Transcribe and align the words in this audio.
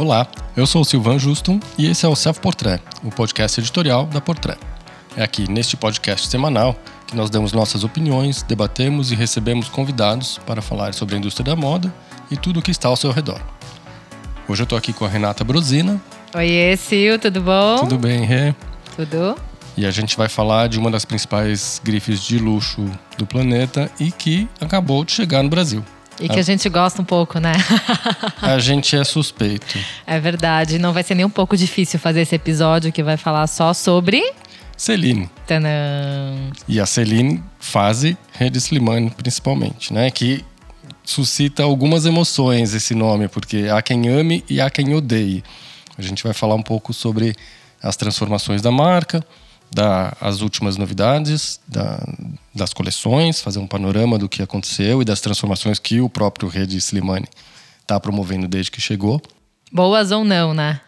Olá, 0.00 0.26
eu 0.56 0.66
sou 0.66 0.80
o 0.80 0.84
Silvan 0.84 1.18
Justum 1.18 1.60
e 1.76 1.86
esse 1.86 2.06
é 2.06 2.08
o 2.08 2.16
Self 2.16 2.40
Portrait, 2.40 2.82
o 3.04 3.10
podcast 3.10 3.60
editorial 3.60 4.06
da 4.06 4.18
Portrait. 4.18 4.58
É 5.14 5.22
aqui 5.22 5.46
neste 5.46 5.76
podcast 5.76 6.26
semanal 6.26 6.74
que 7.06 7.14
nós 7.14 7.28
damos 7.28 7.52
nossas 7.52 7.84
opiniões, 7.84 8.42
debatemos 8.42 9.12
e 9.12 9.14
recebemos 9.14 9.68
convidados 9.68 10.38
para 10.46 10.62
falar 10.62 10.94
sobre 10.94 11.16
a 11.16 11.18
indústria 11.18 11.44
da 11.44 11.54
moda 11.54 11.92
e 12.30 12.36
tudo 12.38 12.60
o 12.60 12.62
que 12.62 12.70
está 12.70 12.88
ao 12.88 12.96
seu 12.96 13.10
redor. 13.10 13.42
Hoje 14.48 14.62
eu 14.62 14.64
estou 14.64 14.78
aqui 14.78 14.94
com 14.94 15.04
a 15.04 15.08
Renata 15.08 15.44
Brosina. 15.44 16.00
Oi, 16.34 16.74
Sil, 16.80 17.20
tudo 17.20 17.42
bom? 17.42 17.80
Tudo 17.80 17.98
bem, 17.98 18.24
Rê? 18.24 18.54
Tudo. 18.96 19.36
E 19.76 19.84
a 19.84 19.90
gente 19.90 20.16
vai 20.16 20.30
falar 20.30 20.70
de 20.70 20.78
uma 20.78 20.90
das 20.90 21.04
principais 21.04 21.78
grifes 21.84 22.22
de 22.22 22.38
luxo 22.38 22.90
do 23.18 23.26
planeta 23.26 23.90
e 24.00 24.10
que 24.10 24.48
acabou 24.62 25.04
de 25.04 25.12
chegar 25.12 25.42
no 25.42 25.50
Brasil. 25.50 25.84
E 26.20 26.28
que 26.28 26.38
a 26.38 26.42
gente 26.42 26.68
gosta 26.68 27.00
um 27.00 27.04
pouco, 27.04 27.38
né? 27.38 27.52
a 28.40 28.58
gente 28.58 28.94
é 28.96 29.02
suspeito. 29.04 29.78
É 30.06 30.20
verdade. 30.20 30.78
Não 30.78 30.92
vai 30.92 31.02
ser 31.02 31.14
nem 31.14 31.24
um 31.24 31.30
pouco 31.30 31.56
difícil 31.56 31.98
fazer 31.98 32.20
esse 32.20 32.34
episódio 32.34 32.92
que 32.92 33.02
vai 33.02 33.16
falar 33.16 33.46
só 33.46 33.72
sobre. 33.72 34.22
Celine. 34.76 35.28
Tanã. 35.46 36.50
E 36.68 36.80
a 36.80 36.86
Celine 36.86 37.42
fase 37.58 38.16
Rede 38.32 38.58
Slimane, 38.58 39.10
principalmente, 39.10 39.92
né? 39.92 40.10
Que 40.10 40.44
suscita 41.04 41.62
algumas 41.62 42.06
emoções 42.06 42.72
esse 42.72 42.94
nome, 42.94 43.28
porque 43.28 43.68
há 43.72 43.82
quem 43.82 44.08
ame 44.08 44.44
e 44.48 44.60
há 44.60 44.70
quem 44.70 44.94
odeie. 44.94 45.42
A 45.98 46.02
gente 46.02 46.22
vai 46.22 46.32
falar 46.32 46.54
um 46.54 46.62
pouco 46.62 46.92
sobre 46.92 47.34
as 47.82 47.96
transformações 47.96 48.62
da 48.62 48.70
marca, 48.70 49.24
da, 49.70 50.16
as 50.20 50.40
últimas 50.40 50.76
novidades 50.76 51.60
da, 51.66 52.02
das 52.54 52.72
coleções, 52.72 53.40
fazer 53.40 53.58
um 53.58 53.66
panorama 53.66 54.18
do 54.18 54.28
que 54.28 54.42
aconteceu 54.42 55.00
e 55.00 55.04
das 55.04 55.20
transformações 55.20 55.78
que 55.78 56.00
o 56.00 56.08
próprio 56.08 56.48
Rede 56.48 56.76
Slimane 56.76 57.28
está 57.80 57.98
promovendo 58.00 58.48
desde 58.48 58.70
que 58.70 58.80
chegou. 58.80 59.20
Boas 59.72 60.10
ou 60.10 60.24
não, 60.24 60.52
né? 60.52 60.80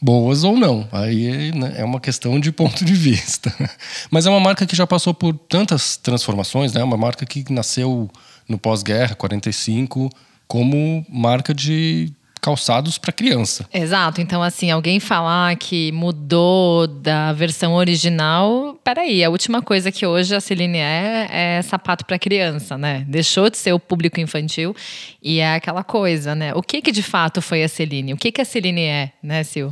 Boas 0.00 0.44
ou 0.44 0.56
não, 0.56 0.88
aí 0.92 1.50
né, 1.52 1.74
é 1.76 1.84
uma 1.84 1.98
questão 1.98 2.38
de 2.38 2.52
ponto 2.52 2.84
de 2.84 2.94
vista. 2.94 3.52
Mas 4.12 4.26
é 4.26 4.30
uma 4.30 4.38
marca 4.38 4.64
que 4.64 4.76
já 4.76 4.86
passou 4.86 5.12
por 5.12 5.36
tantas 5.36 5.96
transformações, 5.96 6.72
né? 6.72 6.84
Uma 6.84 6.96
marca 6.96 7.26
que 7.26 7.52
nasceu 7.52 8.08
no 8.48 8.56
pós-guerra, 8.56 9.16
45, 9.16 10.08
como 10.46 11.04
marca 11.08 11.52
de 11.52 12.12
calçados 12.40 12.98
para 12.98 13.12
criança. 13.12 13.66
Exato. 13.72 14.20
Então, 14.20 14.42
assim, 14.42 14.70
alguém 14.70 15.00
falar 15.00 15.56
que 15.56 15.92
mudou 15.92 16.86
da 16.86 17.32
versão 17.32 17.74
original, 17.74 18.78
peraí, 18.82 19.22
a 19.24 19.30
última 19.30 19.62
coisa 19.62 19.92
que 19.92 20.06
hoje 20.06 20.34
a 20.34 20.40
Celine 20.40 20.78
é 20.78 21.28
é 21.30 21.62
sapato 21.62 22.04
para 22.04 22.18
criança, 22.18 22.76
né? 22.76 23.04
Deixou 23.08 23.50
de 23.50 23.56
ser 23.56 23.72
o 23.72 23.78
público 23.78 24.20
infantil 24.20 24.74
e 25.22 25.38
é 25.38 25.54
aquela 25.54 25.84
coisa, 25.84 26.34
né? 26.34 26.52
O 26.54 26.62
que 26.62 26.80
que 26.82 26.92
de 26.92 27.02
fato 27.02 27.40
foi 27.40 27.62
a 27.62 27.68
Celine? 27.68 28.12
O 28.12 28.16
que 28.16 28.32
que 28.32 28.40
a 28.40 28.44
Celine 28.44 28.82
é, 28.82 29.12
né, 29.22 29.42
Sil? 29.44 29.70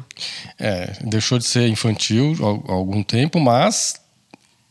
É, 0.59 0.92
deixou 1.03 1.39
de 1.39 1.44
ser 1.44 1.69
infantil 1.69 2.34
há 2.69 2.72
algum 2.72 3.03
tempo, 3.03 3.41
mas 3.41 4.00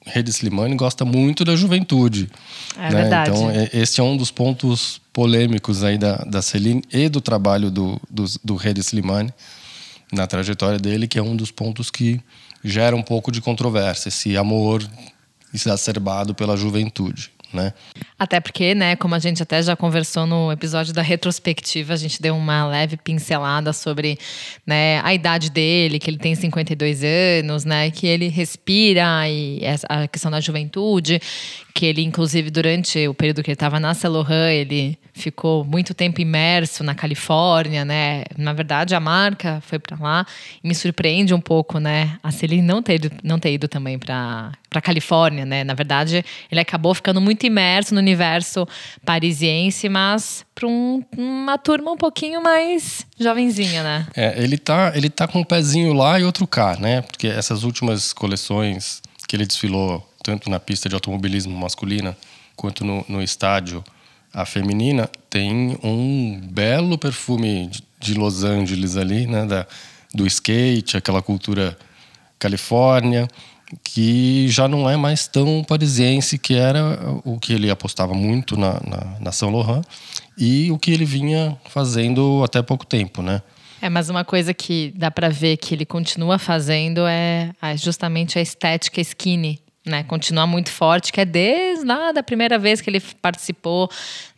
Rede 0.05 0.31
Slimane 0.31 0.75
gosta 0.75 1.03
muito 1.03 1.43
da 1.43 1.55
juventude. 1.55 2.29
É 2.77 2.89
né? 2.89 3.01
verdade. 3.01 3.31
Então, 3.31 3.51
esse 3.73 3.99
é 3.99 4.03
um 4.03 4.15
dos 4.15 4.31
pontos 4.31 5.01
polêmicos 5.11 5.83
aí 5.83 5.97
da, 5.97 6.17
da 6.17 6.41
Celine 6.41 6.83
e 6.91 7.09
do 7.09 7.19
trabalho 7.19 7.71
do, 7.71 7.99
do, 8.09 8.25
do 8.43 8.55
Rede 8.55 8.81
Slimane 8.81 9.33
na 10.11 10.27
trajetória 10.27 10.77
dele, 10.77 11.07
que 11.07 11.17
é 11.17 11.23
um 11.23 11.35
dos 11.35 11.51
pontos 11.51 11.89
que 11.89 12.21
gera 12.63 12.95
um 12.95 13.01
pouco 13.01 13.31
de 13.31 13.41
controvérsia, 13.41 14.09
esse 14.09 14.37
amor 14.37 14.87
exacerbado 15.53 16.35
pela 16.35 16.55
juventude 16.55 17.34
né? 17.55 17.73
Até 18.19 18.39
porque, 18.39 18.75
né, 18.75 18.95
como 18.95 19.15
a 19.15 19.19
gente 19.19 19.41
até 19.41 19.61
já 19.63 19.75
conversou 19.75 20.27
no 20.27 20.51
episódio 20.51 20.93
da 20.93 21.01
retrospectiva, 21.01 21.93
a 21.93 21.97
gente 21.97 22.21
deu 22.21 22.35
uma 22.35 22.67
leve 22.67 22.97
pincelada 22.97 23.73
sobre, 23.73 24.19
né, 24.65 25.01
a 25.03 25.13
idade 25.13 25.49
dele, 25.49 25.97
que 25.97 26.09
ele 26.09 26.17
tem 26.17 26.35
52 26.35 27.03
anos, 27.03 27.65
né, 27.65 27.89
que 27.89 28.05
ele 28.05 28.27
respira 28.27 29.27
e 29.27 29.61
a 29.89 30.07
questão 30.07 30.29
da 30.29 30.39
juventude, 30.39 31.19
que 31.75 31.85
ele 31.85 32.01
inclusive 32.01 32.49
durante 32.49 33.05
o 33.05 33.13
período 33.13 33.43
que 33.43 33.49
ele 33.49 33.55
estava 33.55 33.81
na 33.81 33.93
Saint 33.93 34.29
ele 34.29 34.97
ficou 35.11 35.65
muito 35.65 35.93
tempo 35.93 36.21
imerso 36.21 36.85
na 36.85 36.95
Califórnia, 36.95 37.83
né? 37.83 38.23
Na 38.37 38.53
verdade, 38.53 38.95
a 38.95 38.99
marca 38.99 39.61
foi 39.61 39.77
para 39.77 39.97
lá 39.99 40.25
e 40.63 40.67
me 40.69 40.73
surpreende 40.73 41.33
um 41.33 41.39
pouco, 41.39 41.77
né? 41.77 42.17
A 42.23 42.31
Celine 42.31 42.61
não 42.61 42.81
ter 42.81 42.95
ido, 42.95 43.11
não 43.21 43.37
ter 43.37 43.51
ido 43.51 43.67
também 43.67 43.99
para 43.99 44.53
para 44.69 44.81
Califórnia, 44.81 45.45
né? 45.45 45.63
Na 45.63 45.73
verdade, 45.73 46.23
ele 46.49 46.59
acabou 46.59 46.93
ficando 46.93 47.19
muito 47.19 47.45
imerso 47.45 47.93
no 47.93 47.99
universo 47.99 48.67
parisiense, 49.05 49.87
mas 49.87 50.45
para 50.53 50.67
um, 50.67 51.03
uma 51.17 51.57
turma 51.57 51.91
um 51.91 51.97
pouquinho 51.97 52.41
mais 52.41 53.05
jovenzinha, 53.19 53.83
né? 53.83 54.07
É, 54.15 54.41
ele 54.41 54.57
tá, 54.57 54.91
ele 54.95 55.09
tá 55.09 55.27
com 55.27 55.39
um 55.39 55.43
pezinho 55.45 55.93
lá 55.93 56.19
e 56.19 56.23
outro 56.23 56.45
cá, 56.47 56.77
né? 56.77 57.01
Porque 57.01 57.27
essas 57.27 57.63
últimas 57.63 58.11
coleções 58.11 59.01
que 59.27 59.35
ele 59.35 59.45
desfilou 59.45 60.05
tanto 60.25 60.49
na 60.49 60.59
pista 60.59 60.89
de 60.89 60.95
automobilismo 60.95 61.55
masculina 61.55 62.17
quanto 62.55 62.83
no, 62.83 63.05
no 63.07 63.21
estádio 63.21 63.83
a 64.33 64.43
feminina, 64.43 65.07
tem 65.29 65.77
um 65.83 66.41
belo 66.51 66.97
perfume 66.97 67.69
de 67.99 68.15
Los 68.15 68.43
Angeles 68.43 68.97
ali, 68.97 69.27
né? 69.27 69.45
Da, 69.45 69.67
do 70.15 70.25
skate, 70.25 70.97
aquela 70.97 71.21
cultura 71.21 71.77
Califórnia 72.39 73.27
que 73.83 74.47
já 74.49 74.67
não 74.67 74.89
é 74.89 74.97
mais 74.97 75.27
tão 75.27 75.63
parisiense 75.63 76.37
que 76.37 76.55
era 76.55 76.99
o 77.23 77.39
que 77.39 77.53
ele 77.53 77.69
apostava 77.69 78.13
muito 78.13 78.57
na, 78.57 78.73
na, 78.85 79.19
na 79.19 79.31
Saint 79.31 79.53
Laurent 79.53 79.83
e 80.37 80.71
o 80.71 80.77
que 80.77 80.91
ele 80.91 81.05
vinha 81.05 81.57
fazendo 81.69 82.43
até 82.43 82.61
pouco 82.61 82.85
tempo, 82.85 83.21
né? 83.21 83.41
É, 83.81 83.89
mas 83.89 84.09
uma 84.09 84.23
coisa 84.23 84.53
que 84.53 84.93
dá 84.95 85.11
para 85.11 85.29
ver 85.29 85.57
que 85.57 85.73
ele 85.73 85.85
continua 85.85 86.39
fazendo 86.39 87.05
é 87.05 87.51
justamente 87.77 88.39
a 88.39 88.41
estética 88.41 89.01
skinny 89.01 89.59
né, 89.85 90.03
continuar 90.03 90.47
muito 90.47 90.71
forte, 90.71 91.11
que 91.11 91.21
é 91.21 91.25
desde 91.25 91.85
lá 91.85 92.11
da 92.11 92.23
primeira 92.23 92.57
vez 92.57 92.81
que 92.81 92.89
ele 92.89 92.99
participou 93.21 93.89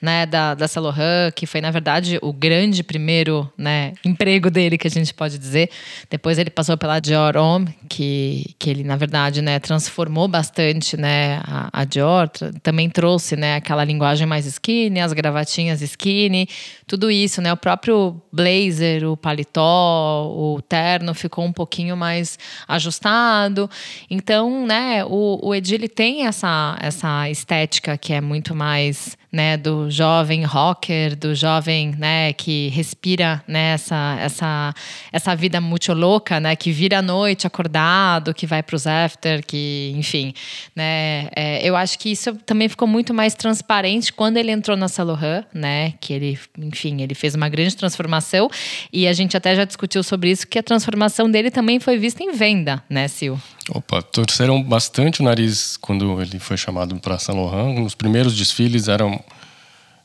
né, 0.01 0.25
da, 0.25 0.53
da 0.53 0.67
Celohan, 0.67 1.31
que 1.33 1.45
foi, 1.45 1.61
na 1.61 1.71
verdade, 1.71 2.19
o 2.21 2.31
grande 2.31 2.83
primeiro 2.83 3.51
né, 3.57 3.93
emprego 4.05 4.51
dele, 4.51 4.77
que 4.77 4.87
a 4.87 4.91
gente 4.91 5.13
pode 5.13 5.37
dizer. 5.37 5.69
Depois 6.09 6.37
ele 6.37 6.49
passou 6.49 6.77
pela 6.77 6.99
Dior 6.99 7.35
Homme, 7.37 7.73
que, 7.89 8.53
que 8.59 8.69
ele, 8.69 8.83
na 8.83 8.95
verdade, 8.95 9.41
né, 9.41 9.57
transformou 9.59 10.27
bastante 10.27 10.97
né, 10.97 11.41
a, 11.45 11.69
a 11.81 11.85
Dior, 11.85 12.29
também 12.61 12.89
trouxe 12.89 13.35
né, 13.35 13.55
aquela 13.55 13.83
linguagem 13.83 14.27
mais 14.27 14.45
skinny, 14.45 14.99
as 14.99 15.13
gravatinhas 15.13 15.81
skinny, 15.81 16.47
tudo 16.85 17.09
isso, 17.09 17.41
né, 17.41 17.51
o 17.51 17.57
próprio 17.57 18.21
blazer, 18.31 19.03
o 19.05 19.17
paletó, 19.17 20.27
o 20.27 20.61
terno 20.61 21.13
ficou 21.13 21.45
um 21.45 21.53
pouquinho 21.53 21.97
mais 21.97 22.37
ajustado. 22.67 23.69
Então, 24.09 24.65
né, 24.65 25.03
o, 25.05 25.36
o, 25.41 25.53
Edile 25.55 25.87
tem 25.87 26.25
essa, 26.25 26.77
essa 26.79 27.29
estética 27.29 27.97
que 27.97 28.13
é 28.13 28.21
muito 28.21 28.53
mais 28.53 29.17
né, 29.31 29.57
do 29.57 29.89
jovem 29.91 30.43
rocker, 30.43 31.15
do 31.15 31.35
jovem 31.35 31.93
né, 31.97 32.33
que 32.33 32.69
respira 32.69 33.43
né, 33.47 33.73
essa, 33.73 34.17
essa, 34.19 34.73
essa 35.11 35.35
vida 35.35 35.59
muito 35.59 35.93
louca, 35.93 36.39
né, 36.39 36.55
que 36.55 36.71
vira 36.71 36.99
à 36.99 37.01
noite 37.01 37.45
acordado, 37.45 38.33
que 38.33 38.47
vai 38.47 38.63
para 38.63 38.75
os 38.75 38.87
after, 38.87 39.45
que 39.45 39.93
enfim. 39.95 40.33
Né, 40.75 41.29
é, 41.35 41.59
eu 41.67 41.75
acho 41.75 41.99
que 41.99 42.11
isso 42.11 42.33
também 42.45 42.69
ficou 42.69 42.87
muito 42.87 43.13
mais 43.13 43.35
transparente 43.35 44.13
quando 44.13 44.37
ele 44.37 44.51
entrou 44.51 44.77
na 44.77 44.87
Saint 44.87 45.07
né, 45.53 45.93
que 45.99 46.13
ele, 46.13 46.39
enfim, 46.57 47.01
ele 47.01 47.13
fez 47.13 47.35
uma 47.35 47.49
grande 47.49 47.75
transformação 47.75 48.49
e 48.91 49.07
a 49.07 49.13
gente 49.13 49.35
até 49.37 49.55
já 49.55 49.65
discutiu 49.65 50.03
sobre 50.03 50.31
isso, 50.31 50.47
que 50.47 50.57
a 50.57 50.63
transformação 50.63 51.29
dele 51.29 51.51
também 51.51 51.79
foi 51.79 51.97
vista 51.97 52.23
em 52.23 52.31
venda, 52.31 52.83
né, 52.89 53.07
Sil? 53.11 53.37
Opa, 53.69 54.01
torceram 54.01 54.61
bastante 54.63 55.21
o 55.21 55.23
nariz 55.23 55.77
quando 55.77 56.21
ele 56.21 56.39
foi 56.39 56.57
chamado 56.57 56.95
para 56.99 57.19
Saint 57.19 57.37
Laurent. 57.37 57.85
Os 57.85 57.95
primeiros 57.95 58.35
desfiles 58.35 58.87
eram 58.87 59.19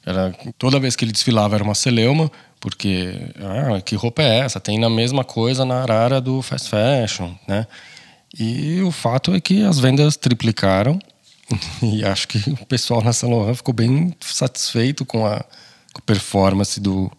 era 0.05 0.35
toda 0.59 0.81
vez 0.81 0.97
que 0.97 1.05
ele 1.05 1.13
desfilava 1.13 1.55
era 1.55 1.63
uma 1.63 1.77
celeuma, 1.77 2.31
porque 2.59 3.15
ah, 3.39 3.81
que 3.81 3.95
roupa 3.95 4.21
é 4.21 4.41
essa? 4.41 4.59
Tem 4.59 4.79
na 4.79 4.91
mesma 4.91 5.23
coisa 5.23 5.65
na 5.65 5.83
arara 5.83 6.21
do 6.21 6.43
fast 6.43 6.69
fashion, 6.69 7.33
né? 7.47 7.67
E 8.37 8.81
o 8.81 8.91
fato 8.91 9.33
é 9.33 9.41
que 9.41 9.63
as 9.63 9.79
vendas 9.79 10.17
triplicaram 10.17 10.99
e 11.83 12.05
acho 12.05 12.27
que 12.27 12.39
o 12.51 12.67
pessoal 12.67 13.03
na 13.03 13.13
Saint 13.13 13.33
Laurent 13.33 13.55
ficou 13.55 13.75
bem 13.75 14.13
satisfeito 14.21 15.05
com 15.05 15.25
a, 15.25 15.39
com 15.93 15.99
a 15.99 16.03
performance 16.03 16.81
do 16.81 17.11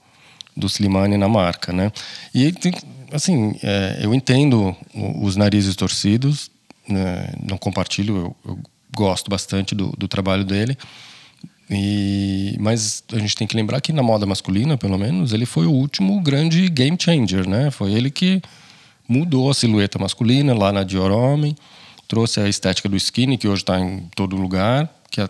do 0.56 0.68
Slimane 0.68 1.18
na 1.18 1.28
marca, 1.28 1.74
né? 1.74 1.92
E 2.34 2.54
assim, 3.14 3.56
é, 3.64 4.00
eu 4.02 4.14
entendo 4.14 4.76
os 5.22 5.36
narizes 5.36 5.76
torcidos, 5.76 6.50
né? 6.88 7.34
não 7.42 7.58
compartilho, 7.58 8.18
eu, 8.18 8.36
eu, 8.52 8.60
gosto 8.96 9.28
bastante 9.28 9.74
do, 9.74 9.92
do 9.98 10.08
trabalho 10.08 10.44
dele. 10.44 10.78
E, 11.70 12.56
mas 12.60 13.04
a 13.12 13.18
gente 13.18 13.36
tem 13.36 13.48
que 13.48 13.56
lembrar 13.56 13.82
que 13.82 13.92
na 13.92 14.04
moda 14.04 14.26
masculina, 14.26 14.78
pelo 14.78 15.00
menos, 15.00 15.34
ele 15.34 15.48
foi 15.48 15.66
o 15.66 15.72
último 15.72 16.22
grande 16.22 16.70
game 16.70 16.96
changer, 17.00 17.48
né? 17.48 17.72
Foi 17.72 17.92
ele 17.92 18.12
que 18.12 18.40
mudou 19.08 19.50
a 19.50 19.54
silhueta 19.54 19.98
masculina 19.98 20.54
lá 20.54 20.72
na 20.72 20.84
Dior 20.84 21.12
Homem, 21.12 21.56
trouxe 22.08 22.40
a 22.40 22.48
estética 22.48 22.88
do 22.88 22.96
skinny, 22.96 23.38
que 23.38 23.48
hoje 23.48 23.64
está 23.64 23.80
em 23.80 24.02
todo 24.16 24.36
lugar, 24.36 24.88
que 25.10 25.22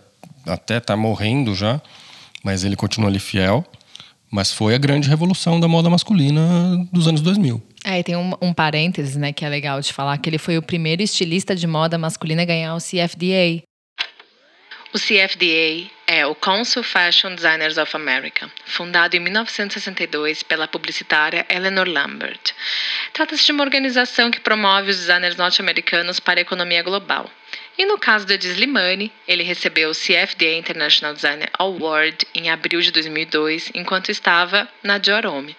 até 0.45 0.77
está 0.77 0.97
morrendo 0.97 1.55
já, 1.55 1.81
mas 2.43 2.63
ele 2.63 2.75
continua 2.75 3.09
ali 3.09 3.19
fiel 3.19 3.65
Mas 4.29 4.51
foi 4.51 4.75
a 4.75 4.77
grande 4.77 5.07
revolução 5.07 5.59
da 5.59 5.67
moda 5.67 5.89
masculina 5.89 6.85
dos 6.91 7.07
anos 7.07 7.21
2000. 7.21 7.61
É, 7.85 7.99
e 7.99 8.03
tem 8.03 8.15
um, 8.15 8.31
um 8.41 8.53
parênteses, 8.53 9.15
né, 9.17 9.33
que 9.33 9.43
é 9.43 9.49
legal 9.49 9.81
de 9.81 9.91
falar, 9.91 10.17
que 10.17 10.29
ele 10.29 10.37
foi 10.37 10.57
o 10.57 10.61
primeiro 10.61 11.01
estilista 11.01 11.55
de 11.55 11.67
moda 11.67 11.97
masculina 11.97 12.43
a 12.43 12.45
ganhar 12.45 12.75
o 12.75 12.79
CFDA. 12.79 13.63
O 14.93 14.99
CFDA 14.99 15.89
é 16.05 16.23
o 16.23 16.35
Council 16.35 16.83
Fashion 16.83 17.33
Designers 17.33 17.79
of 17.79 17.95
America, 17.95 18.49
fundado 18.63 19.15
em 19.15 19.19
1962 19.19 20.43
pela 20.43 20.67
publicitária 20.67 21.45
Eleanor 21.49 21.87
Lambert. 21.87 22.53
Trata-se 23.11 23.43
de 23.43 23.51
uma 23.51 23.63
organização 23.63 24.29
que 24.29 24.39
promove 24.39 24.91
os 24.91 24.97
designers 24.97 25.35
norte-americanos 25.35 26.19
para 26.19 26.39
a 26.39 26.43
economia 26.43 26.83
global. 26.83 27.27
E 27.75 27.87
no 27.87 27.97
caso 27.97 28.27
do 28.27 28.33
Ed 28.33 28.47
Slimani, 28.47 29.11
ele 29.27 29.41
recebeu 29.41 29.89
o 29.89 29.95
CFDA 29.95 30.57
International 30.57 31.15
Designer 31.15 31.49
Award 31.57 32.27
em 32.35 32.51
abril 32.51 32.79
de 32.79 32.91
2002, 32.91 33.71
enquanto 33.73 34.09
estava 34.09 34.69
na 34.83 34.99
Diorome. 34.99 35.57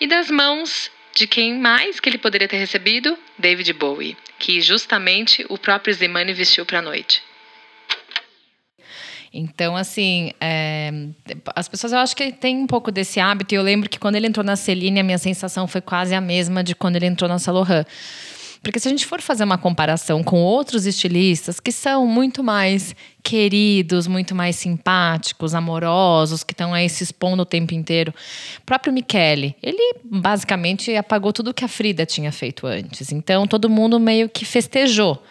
E 0.00 0.08
das 0.08 0.32
mãos 0.32 0.90
de 1.14 1.26
quem 1.26 1.58
mais 1.58 2.00
que 2.00 2.08
ele 2.08 2.18
poderia 2.18 2.48
ter 2.48 2.56
recebido? 2.56 3.16
David 3.38 3.72
Bowie, 3.72 4.16
que 4.38 4.60
justamente 4.60 5.44
o 5.48 5.56
próprio 5.56 5.92
Slimani 5.92 6.32
vestiu 6.32 6.66
para 6.66 6.80
a 6.80 6.82
noite. 6.82 7.22
Então, 9.36 9.76
assim, 9.76 10.32
é, 10.40 10.92
as 11.56 11.68
pessoas 11.68 11.92
eu 11.92 11.98
acho 11.98 12.14
que 12.14 12.30
tem 12.30 12.56
um 12.56 12.68
pouco 12.68 12.92
desse 12.92 13.18
hábito. 13.18 13.52
E 13.52 13.56
eu 13.56 13.62
lembro 13.62 13.90
que 13.90 13.98
quando 13.98 14.14
ele 14.14 14.28
entrou 14.28 14.44
na 14.44 14.54
Celine, 14.54 15.00
a 15.00 15.02
minha 15.02 15.18
sensação 15.18 15.66
foi 15.66 15.80
quase 15.80 16.14
a 16.14 16.20
mesma 16.20 16.62
de 16.62 16.72
quando 16.72 16.94
ele 16.94 17.06
entrou 17.06 17.28
na 17.28 17.36
Laurent. 17.48 17.84
Porque 18.64 18.80
se 18.80 18.88
a 18.88 18.90
gente 18.90 19.04
for 19.04 19.20
fazer 19.20 19.44
uma 19.44 19.58
comparação 19.58 20.24
com 20.24 20.40
outros 20.40 20.86
estilistas 20.86 21.60
que 21.60 21.70
são 21.70 22.06
muito 22.06 22.42
mais 22.42 22.96
queridos, 23.22 24.06
muito 24.06 24.34
mais 24.34 24.56
simpáticos, 24.56 25.54
amorosos, 25.54 26.42
que 26.42 26.54
estão 26.54 26.72
aí 26.72 26.88
se 26.88 27.04
expondo 27.04 27.42
o 27.42 27.46
tempo 27.46 27.74
inteiro. 27.74 28.12
O 28.58 28.62
próprio 28.62 28.92
Michele, 28.92 29.54
ele 29.62 29.96
basicamente 30.02 30.96
apagou 30.96 31.32
tudo 31.32 31.52
que 31.52 31.64
a 31.64 31.68
Frida 31.68 32.06
tinha 32.06 32.32
feito 32.32 32.66
antes. 32.66 33.12
Então 33.12 33.46
todo 33.46 33.68
mundo 33.68 34.00
meio 34.00 34.30
que 34.30 34.46
festejou. 34.46 35.22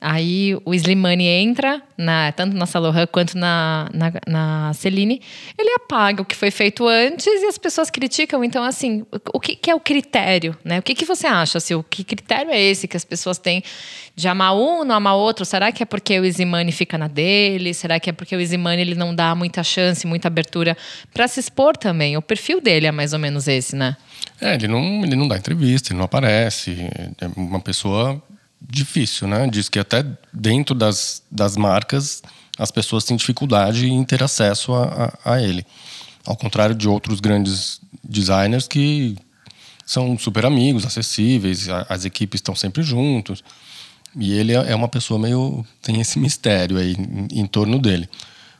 Aí 0.00 0.56
o 0.64 0.72
Slimani 0.72 1.26
entra, 1.26 1.82
na, 1.98 2.32
tanto 2.32 2.56
na 2.56 2.64
Saint 2.64 3.06
quanto 3.12 3.36
na, 3.36 3.86
na, 3.92 4.12
na 4.26 4.72
Celine, 4.72 5.20
ele 5.58 5.70
apaga 5.74 6.22
o 6.22 6.24
que 6.24 6.34
foi 6.34 6.50
feito 6.50 6.88
antes 6.88 7.26
e 7.26 7.46
as 7.46 7.58
pessoas 7.58 7.90
criticam. 7.90 8.42
Então, 8.42 8.64
assim, 8.64 9.04
o 9.34 9.38
que, 9.38 9.54
que 9.54 9.70
é 9.70 9.74
o 9.74 9.80
critério? 9.80 10.56
Né? 10.64 10.78
O 10.78 10.82
que, 10.82 10.94
que 10.94 11.04
você 11.04 11.26
acha? 11.26 11.58
Assim, 11.58 11.74
o 11.74 11.82
que 11.82 12.02
critério 12.02 12.50
é 12.50 12.58
esse 12.58 12.88
que 12.88 12.96
as 12.96 13.04
pessoas 13.04 13.36
têm 13.36 13.62
de 14.16 14.26
amar 14.26 14.56
um, 14.56 14.84
não 14.84 14.94
amar 14.94 15.16
outro? 15.16 15.44
Será 15.44 15.70
que 15.70 15.82
é 15.82 15.86
porque 15.86 16.18
o 16.18 16.24
Slimani 16.24 16.72
fica 16.72 16.96
na 16.96 17.06
dele? 17.06 17.74
Será 17.74 18.00
que 18.00 18.08
é 18.08 18.12
porque 18.12 18.34
o 18.34 18.40
Slimani 18.40 18.80
ele 18.80 18.94
não 18.94 19.14
dá 19.14 19.34
muita 19.34 19.62
chance, 19.62 20.06
muita 20.06 20.28
abertura 20.28 20.78
para 21.12 21.28
se 21.28 21.40
expor 21.40 21.76
também? 21.76 22.16
O 22.16 22.22
perfil 22.22 22.62
dele 22.62 22.86
é 22.86 22.92
mais 22.92 23.12
ou 23.12 23.18
menos 23.18 23.46
esse, 23.46 23.76
né? 23.76 23.98
É, 24.40 24.54
ele 24.54 24.66
não, 24.66 25.04
ele 25.04 25.14
não 25.14 25.28
dá 25.28 25.36
entrevista, 25.36 25.92
ele 25.92 25.98
não 25.98 26.06
aparece. 26.06 26.88
É 27.20 27.26
uma 27.36 27.60
pessoa 27.60 28.22
difícil, 28.60 29.26
né? 29.26 29.46
Diz 29.48 29.68
que 29.68 29.78
até 29.78 30.04
dentro 30.32 30.74
das, 30.74 31.22
das 31.30 31.56
marcas 31.56 32.22
as 32.58 32.70
pessoas 32.70 33.04
têm 33.04 33.16
dificuldade 33.16 33.86
em 33.86 34.04
ter 34.04 34.22
acesso 34.22 34.74
a, 34.74 35.16
a, 35.24 35.34
a 35.34 35.42
ele. 35.42 35.64
Ao 36.26 36.36
contrário 36.36 36.74
de 36.74 36.88
outros 36.88 37.20
grandes 37.20 37.80
designers 38.04 38.68
que 38.68 39.16
são 39.86 40.18
super 40.18 40.44
amigos, 40.44 40.84
acessíveis, 40.84 41.68
a, 41.68 41.86
as 41.88 42.04
equipes 42.04 42.38
estão 42.38 42.54
sempre 42.54 42.82
juntos. 42.82 43.42
E 44.16 44.32
ele 44.32 44.52
é, 44.52 44.72
é 44.72 44.74
uma 44.74 44.88
pessoa 44.88 45.18
meio. 45.18 45.64
tem 45.82 46.00
esse 46.00 46.18
mistério 46.18 46.76
aí 46.76 46.94
em, 46.94 47.40
em 47.40 47.46
torno 47.46 47.78
dele. 47.78 48.08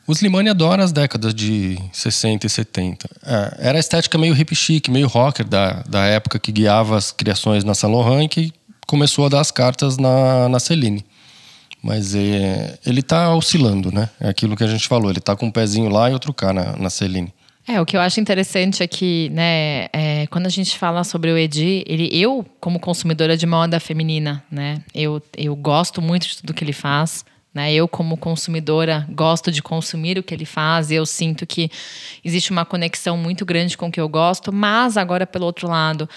O 0.06 0.12
Slimane 0.12 0.48
adora 0.48 0.82
as 0.82 0.92
décadas 0.92 1.34
de 1.34 1.78
60 1.92 2.46
e 2.46 2.50
70. 2.50 3.08
É, 3.22 3.68
era 3.68 3.78
a 3.78 3.80
estética 3.80 4.18
meio 4.18 4.36
hip 4.36 4.54
chic, 4.56 4.88
meio 4.88 5.06
rocker 5.06 5.46
da, 5.46 5.82
da 5.82 6.04
época 6.06 6.38
que 6.38 6.50
guiava 6.50 6.96
as 6.96 7.12
criações 7.12 7.62
na 7.64 7.74
Saint 7.74 7.92
Laurent 7.92 8.28
que 8.28 8.52
começou 8.90 9.26
a 9.26 9.28
dar 9.28 9.40
as 9.40 9.52
cartas 9.52 9.96
na, 9.96 10.48
na 10.48 10.58
Celine. 10.58 11.04
Mas 11.80 12.12
é, 12.12 12.76
ele 12.84 12.98
está 12.98 13.32
oscilando, 13.32 13.92
né? 13.92 14.10
É 14.20 14.28
aquilo 14.28 14.56
que 14.56 14.64
a 14.64 14.66
gente 14.66 14.88
falou. 14.88 15.08
Ele 15.08 15.20
está 15.20 15.36
com 15.36 15.46
um 15.46 15.50
pezinho 15.50 15.88
lá 15.88 16.10
e 16.10 16.12
outro 16.12 16.34
cá 16.34 16.52
na, 16.52 16.76
na 16.76 16.90
Celine. 16.90 17.32
É, 17.68 17.80
o 17.80 17.86
que 17.86 17.96
eu 17.96 18.00
acho 18.00 18.18
interessante 18.18 18.82
é 18.82 18.88
que, 18.88 19.30
né, 19.30 19.86
é, 19.92 20.26
quando 20.28 20.46
a 20.46 20.50
gente 20.50 20.76
fala 20.76 21.04
sobre 21.04 21.30
o 21.30 21.38
Edi, 21.38 21.84
ele, 21.86 22.08
eu, 22.12 22.44
como 22.58 22.80
consumidora 22.80 23.36
de 23.36 23.46
moda 23.46 23.78
feminina, 23.78 24.42
né, 24.50 24.82
eu, 24.92 25.22
eu 25.36 25.54
gosto 25.54 26.02
muito 26.02 26.26
de 26.26 26.38
tudo 26.38 26.52
que 26.52 26.64
ele 26.64 26.72
faz. 26.72 27.24
Né? 27.54 27.72
Eu, 27.72 27.86
como 27.86 28.16
consumidora, 28.16 29.06
gosto 29.10 29.52
de 29.52 29.62
consumir 29.62 30.18
o 30.18 30.22
que 30.22 30.34
ele 30.34 30.44
faz. 30.44 30.90
Eu 30.90 31.06
sinto 31.06 31.46
que 31.46 31.70
existe 32.24 32.50
uma 32.50 32.64
conexão 32.64 33.16
muito 33.16 33.44
grande 33.44 33.76
com 33.76 33.86
o 33.86 33.92
que 33.92 34.00
eu 34.00 34.08
gosto, 34.08 34.52
mas 34.52 34.96
agora, 34.96 35.26
pelo 35.26 35.46
outro 35.46 35.68
lado, 35.68 36.08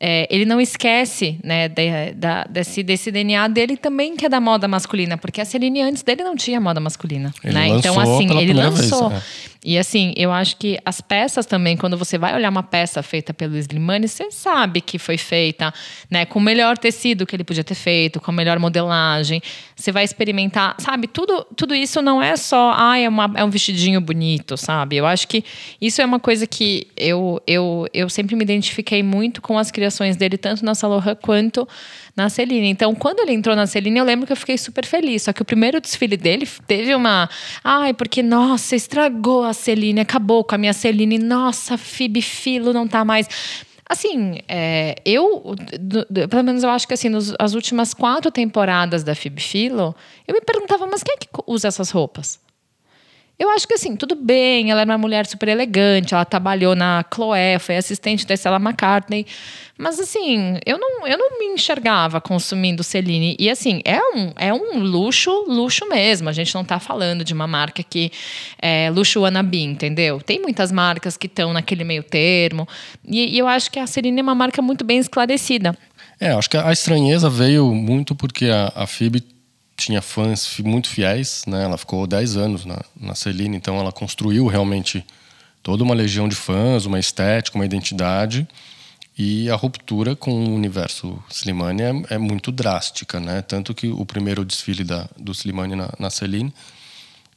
é, 0.00 0.26
ele 0.30 0.44
não 0.44 0.60
esquece 0.60 1.38
né, 1.42 1.68
de, 1.68 2.12
da, 2.14 2.44
desse, 2.44 2.82
desse 2.82 3.10
DNA 3.10 3.48
dele 3.48 3.76
também, 3.76 4.16
que 4.16 4.24
é 4.24 4.28
da 4.28 4.40
moda 4.40 4.68
masculina, 4.68 5.18
porque 5.18 5.40
a 5.40 5.44
Celine 5.44 5.82
antes 5.82 6.02
dele 6.02 6.22
não 6.22 6.36
tinha 6.36 6.60
moda 6.60 6.80
masculina. 6.80 7.32
Né? 7.42 7.68
Então, 7.68 7.98
assim, 7.98 8.38
ele 8.38 8.52
lançou. 8.52 9.08
Vez, 9.10 9.22
é. 9.22 9.48
E 9.64 9.76
assim, 9.76 10.14
eu 10.16 10.30
acho 10.32 10.56
que 10.56 10.78
as 10.84 11.00
peças 11.00 11.44
também, 11.44 11.76
quando 11.76 11.96
você 11.96 12.16
vai 12.16 12.34
olhar 12.34 12.48
uma 12.48 12.62
peça 12.62 13.02
feita 13.02 13.34
pelo 13.34 13.56
Slimane, 13.56 14.06
você 14.06 14.30
sabe 14.30 14.80
que 14.80 14.98
foi 14.98 15.18
feita 15.18 15.74
né, 16.08 16.24
com 16.24 16.38
o 16.38 16.42
melhor 16.42 16.78
tecido 16.78 17.26
que 17.26 17.34
ele 17.34 17.42
podia 17.42 17.64
ter 17.64 17.74
feito, 17.74 18.20
com 18.20 18.30
a 18.30 18.34
melhor 18.34 18.58
modelagem. 18.58 19.42
Você 19.74 19.90
vai 19.90 20.04
experimentar, 20.04 20.76
sabe? 20.78 21.08
Tudo, 21.08 21.44
tudo 21.56 21.74
isso 21.74 22.00
não 22.00 22.22
é 22.22 22.36
só, 22.36 22.72
ah, 22.76 22.98
é, 22.98 23.08
uma, 23.08 23.30
é 23.34 23.44
um 23.44 23.50
vestidinho 23.50 24.00
bonito, 24.00 24.56
sabe? 24.56 24.96
Eu 24.96 25.06
acho 25.06 25.26
que 25.26 25.44
isso 25.80 26.00
é 26.00 26.04
uma 26.04 26.20
coisa 26.20 26.46
que 26.46 26.86
eu, 26.96 27.42
eu, 27.46 27.86
eu 27.92 28.08
sempre 28.08 28.36
me 28.36 28.44
identifiquei 28.44 29.02
muito 29.02 29.42
com 29.42 29.58
as 29.58 29.70
criações 29.72 30.16
dele, 30.16 30.38
tanto 30.38 30.64
na 30.64 30.74
Saloha 30.74 31.16
quanto 31.16 31.66
na 32.18 32.28
Celine. 32.28 32.68
Então, 32.68 32.94
quando 32.96 33.20
ele 33.20 33.32
entrou 33.32 33.54
na 33.54 33.66
Celine, 33.66 33.98
eu 33.98 34.04
lembro 34.04 34.26
que 34.26 34.32
eu 34.32 34.36
fiquei 34.36 34.58
super 34.58 34.84
feliz. 34.84 35.22
Só 35.22 35.32
que 35.32 35.40
o 35.40 35.44
primeiro 35.44 35.80
desfile 35.80 36.16
dele 36.16 36.46
teve 36.66 36.94
uma. 36.94 37.30
Ai, 37.62 37.94
porque, 37.94 38.22
nossa, 38.22 38.74
estragou 38.74 39.44
a 39.44 39.52
Celine, 39.52 40.00
acabou 40.00 40.42
com 40.42 40.54
a 40.56 40.58
minha 40.58 40.72
Celine. 40.72 41.16
Nossa, 41.16 41.78
Phoebe 41.78 42.20
Filo 42.20 42.72
não 42.72 42.88
tá 42.88 43.04
mais. 43.04 43.28
Assim, 43.88 44.40
é, 44.48 44.96
eu, 45.04 45.54
do, 45.80 46.04
do, 46.10 46.28
pelo 46.28 46.42
menos 46.42 46.62
eu 46.62 46.68
acho 46.68 46.86
que 46.86 46.92
assim, 46.92 47.08
as 47.38 47.54
últimas 47.54 47.94
quatro 47.94 48.30
temporadas 48.30 49.02
da 49.02 49.14
Phoebe 49.14 49.40
Philo, 49.40 49.96
eu 50.26 50.34
me 50.34 50.42
perguntava, 50.42 50.86
mas 50.86 51.02
quem 51.02 51.14
é 51.14 51.16
que 51.16 51.28
usa 51.46 51.68
essas 51.68 51.90
roupas? 51.90 52.38
Eu 53.38 53.50
acho 53.50 53.68
que 53.68 53.74
assim, 53.74 53.94
tudo 53.94 54.16
bem, 54.16 54.70
ela 54.70 54.80
era 54.80 54.90
uma 54.90 54.98
mulher 54.98 55.24
super 55.26 55.48
elegante, 55.48 56.12
ela 56.12 56.24
trabalhou 56.24 56.74
na 56.74 57.04
Chloé, 57.14 57.58
foi 57.60 57.76
assistente 57.76 58.26
da 58.26 58.36
Stella 58.36 58.56
McCartney. 58.56 59.24
Mas 59.78 60.00
assim, 60.00 60.58
eu 60.66 60.76
não, 60.76 61.06
eu 61.06 61.16
não 61.16 61.38
me 61.38 61.46
enxergava 61.54 62.20
consumindo 62.20 62.82
Celine. 62.82 63.36
E 63.38 63.48
assim, 63.48 63.80
é 63.84 64.00
um, 64.00 64.32
é 64.34 64.52
um 64.52 64.80
luxo, 64.80 65.30
luxo 65.46 65.88
mesmo. 65.88 66.28
A 66.28 66.32
gente 66.32 66.52
não 66.52 66.62
está 66.62 66.80
falando 66.80 67.22
de 67.22 67.32
uma 67.32 67.46
marca 67.46 67.80
que 67.84 68.10
é 68.60 68.90
luxo 68.90 69.20
wannabe, 69.20 69.62
entendeu? 69.62 70.20
Tem 70.20 70.40
muitas 70.40 70.72
marcas 70.72 71.16
que 71.16 71.28
estão 71.28 71.52
naquele 71.52 71.84
meio 71.84 72.02
termo. 72.02 72.66
E, 73.06 73.36
e 73.36 73.38
eu 73.38 73.46
acho 73.46 73.70
que 73.70 73.78
a 73.78 73.86
Celine 73.86 74.18
é 74.18 74.22
uma 74.22 74.34
marca 74.34 74.60
muito 74.60 74.84
bem 74.84 74.98
esclarecida. 74.98 75.78
É, 76.20 76.32
acho 76.32 76.50
que 76.50 76.56
a 76.56 76.72
estranheza 76.72 77.30
veio 77.30 77.72
muito 77.72 78.16
porque 78.16 78.46
a, 78.46 78.72
a 78.74 78.84
Phoebe 78.84 79.22
tinha 79.78 80.02
fãs 80.02 80.58
muito 80.58 80.88
fiéis, 80.88 81.44
né? 81.46 81.62
Ela 81.62 81.78
ficou 81.78 82.04
10 82.04 82.36
anos 82.36 82.64
na, 82.64 82.80
na 83.00 83.14
Celine, 83.14 83.56
então 83.56 83.78
ela 83.78 83.92
construiu 83.92 84.46
realmente 84.48 85.06
toda 85.62 85.84
uma 85.84 85.94
legião 85.94 86.28
de 86.28 86.34
fãs, 86.34 86.84
uma 86.84 86.98
estética, 86.98 87.56
uma 87.56 87.64
identidade. 87.64 88.46
E 89.16 89.48
a 89.50 89.54
ruptura 89.54 90.14
com 90.14 90.32
o 90.32 90.54
universo 90.54 91.22
Slimane 91.30 91.82
é, 91.82 91.92
é 92.10 92.18
muito 92.18 92.50
drástica, 92.50 93.20
né? 93.20 93.40
Tanto 93.40 93.72
que 93.72 93.88
o 93.88 94.04
primeiro 94.04 94.44
desfile 94.44 94.82
da, 94.82 95.08
do 95.16 95.32
Slimane 95.32 95.76
na, 95.76 95.90
na 95.98 96.10
Celine, 96.10 96.52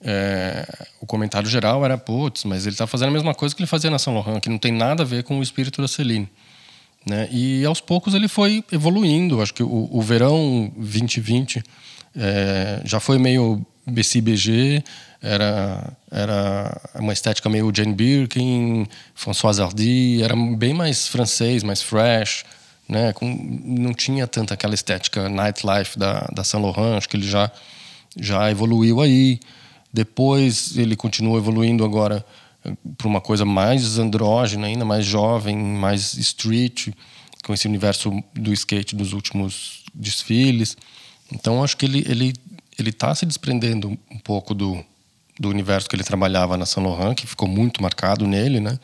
é, 0.04 0.68
o 1.00 1.06
comentário 1.06 1.48
geral 1.48 1.86
era, 1.86 1.98
putz, 1.98 2.44
mas 2.44 2.66
ele 2.66 2.74
está 2.74 2.88
fazendo 2.88 3.10
a 3.10 3.12
mesma 3.12 3.36
coisa 3.36 3.56
que 3.56 3.62
ele 3.62 3.68
fazia 3.68 3.90
na 3.90 4.00
Saint 4.00 4.16
Laurent, 4.16 4.40
que 4.40 4.50
não 4.50 4.58
tem 4.58 4.72
nada 4.72 5.04
a 5.04 5.06
ver 5.06 5.24
com 5.24 5.40
o 5.40 5.44
espírito 5.44 5.80
da 5.80 5.88
Celine. 5.88 6.28
Né? 7.06 7.30
E 7.32 7.64
aos 7.66 7.80
poucos 7.80 8.16
ele 8.16 8.28
foi 8.28 8.64
evoluindo. 8.72 9.42
Acho 9.42 9.54
que 9.54 9.64
o, 9.64 9.90
o 9.92 10.02
verão 10.02 10.72
2020 10.76 11.64
é, 12.16 12.82
já 12.84 13.00
foi 13.00 13.18
meio 13.18 13.66
BCBG, 13.86 14.84
era, 15.22 15.94
era 16.10 16.82
uma 16.96 17.14
estética 17.14 17.50
meio 17.50 17.72
Jane 17.74 17.94
Birkin, 17.94 18.88
François 19.14 19.60
Hardy, 19.60 20.22
era 20.24 20.36
bem 20.36 20.74
mais 20.74 21.08
francês, 21.08 21.64
mais 21.64 21.82
fresh, 21.82 22.44
né? 22.90 23.14
Com, 23.14 23.26
não 23.64 23.94
tinha 23.94 24.28
tanta 24.28 24.54
aquela 24.54 24.74
estética 24.74 25.30
nightlife 25.30 25.98
da, 25.98 26.28
da 26.34 26.44
Saint 26.44 26.64
Laurent, 26.64 26.98
acho 26.98 27.08
que 27.08 27.18
ele 27.18 27.28
já, 27.28 27.52
já 28.20 28.50
evoluiu 28.50 29.00
aí. 29.00 29.40
Depois 29.94 30.76
ele 30.78 30.96
continua 30.96 31.38
evoluindo 31.38 31.86
agora 31.86 32.26
eh, 32.66 32.74
para 32.98 33.08
uma 33.08 33.22
coisa 33.22 33.46
mais 33.46 34.00
andrógena, 34.00 34.68
ainda 34.68 34.86
mais 34.86 35.06
jovem, 35.06 35.56
mais 35.56 36.14
street, 36.16 36.90
com 37.44 37.54
esse 37.54 37.68
universo 37.68 38.12
do 38.34 38.52
skate 38.54 38.96
dos 38.96 39.14
últimos 39.14 39.84
desfiles. 39.94 40.78
Então 41.32 41.64
acho 41.64 41.78
que 41.78 41.86
ele 41.86 42.04
ele 42.08 42.34
ele 42.78 42.90
está 42.90 43.14
se 43.14 43.26
desprendendo 43.26 43.90
um 44.10 44.18
pouco 44.18 44.54
do, 44.54 44.84
do 45.40 45.50
universo 45.50 45.88
que 45.88 45.96
ele 45.96 46.04
trabalhava 46.04 46.58
na 46.58 46.66
Saint 46.66 46.88
Laurent, 46.88 47.16
que 47.16 47.28
ficou 47.28 47.48
muito 47.48 47.82
marcado 47.82 48.26
nele, 48.26 48.60
né? 48.60 48.80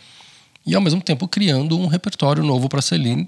e 0.68 0.75
ao 0.75 0.82
mesmo 0.82 1.01
tempo 1.01 1.30
criando 1.30 1.80
um 1.80 1.88
repertório 1.88 2.44
novo 2.44 2.68
para 2.68 2.82
Celine, 2.82 3.25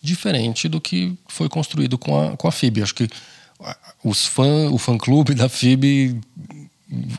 diferente 0.00 0.70
do 0.70 0.80
que 0.80 1.14
foi 1.28 1.46
construído 1.46 1.98
com 1.98 2.18
a, 2.18 2.34
com 2.34 2.48
a 2.48 2.50
FIB. 2.50 2.82
Acho 2.82 2.94
que 2.94 3.08
os 4.02 4.26
fã, 4.26 4.70
o 4.70 4.78
fã-clube 4.78 5.34
da 5.34 5.50
FIB, 5.50 6.18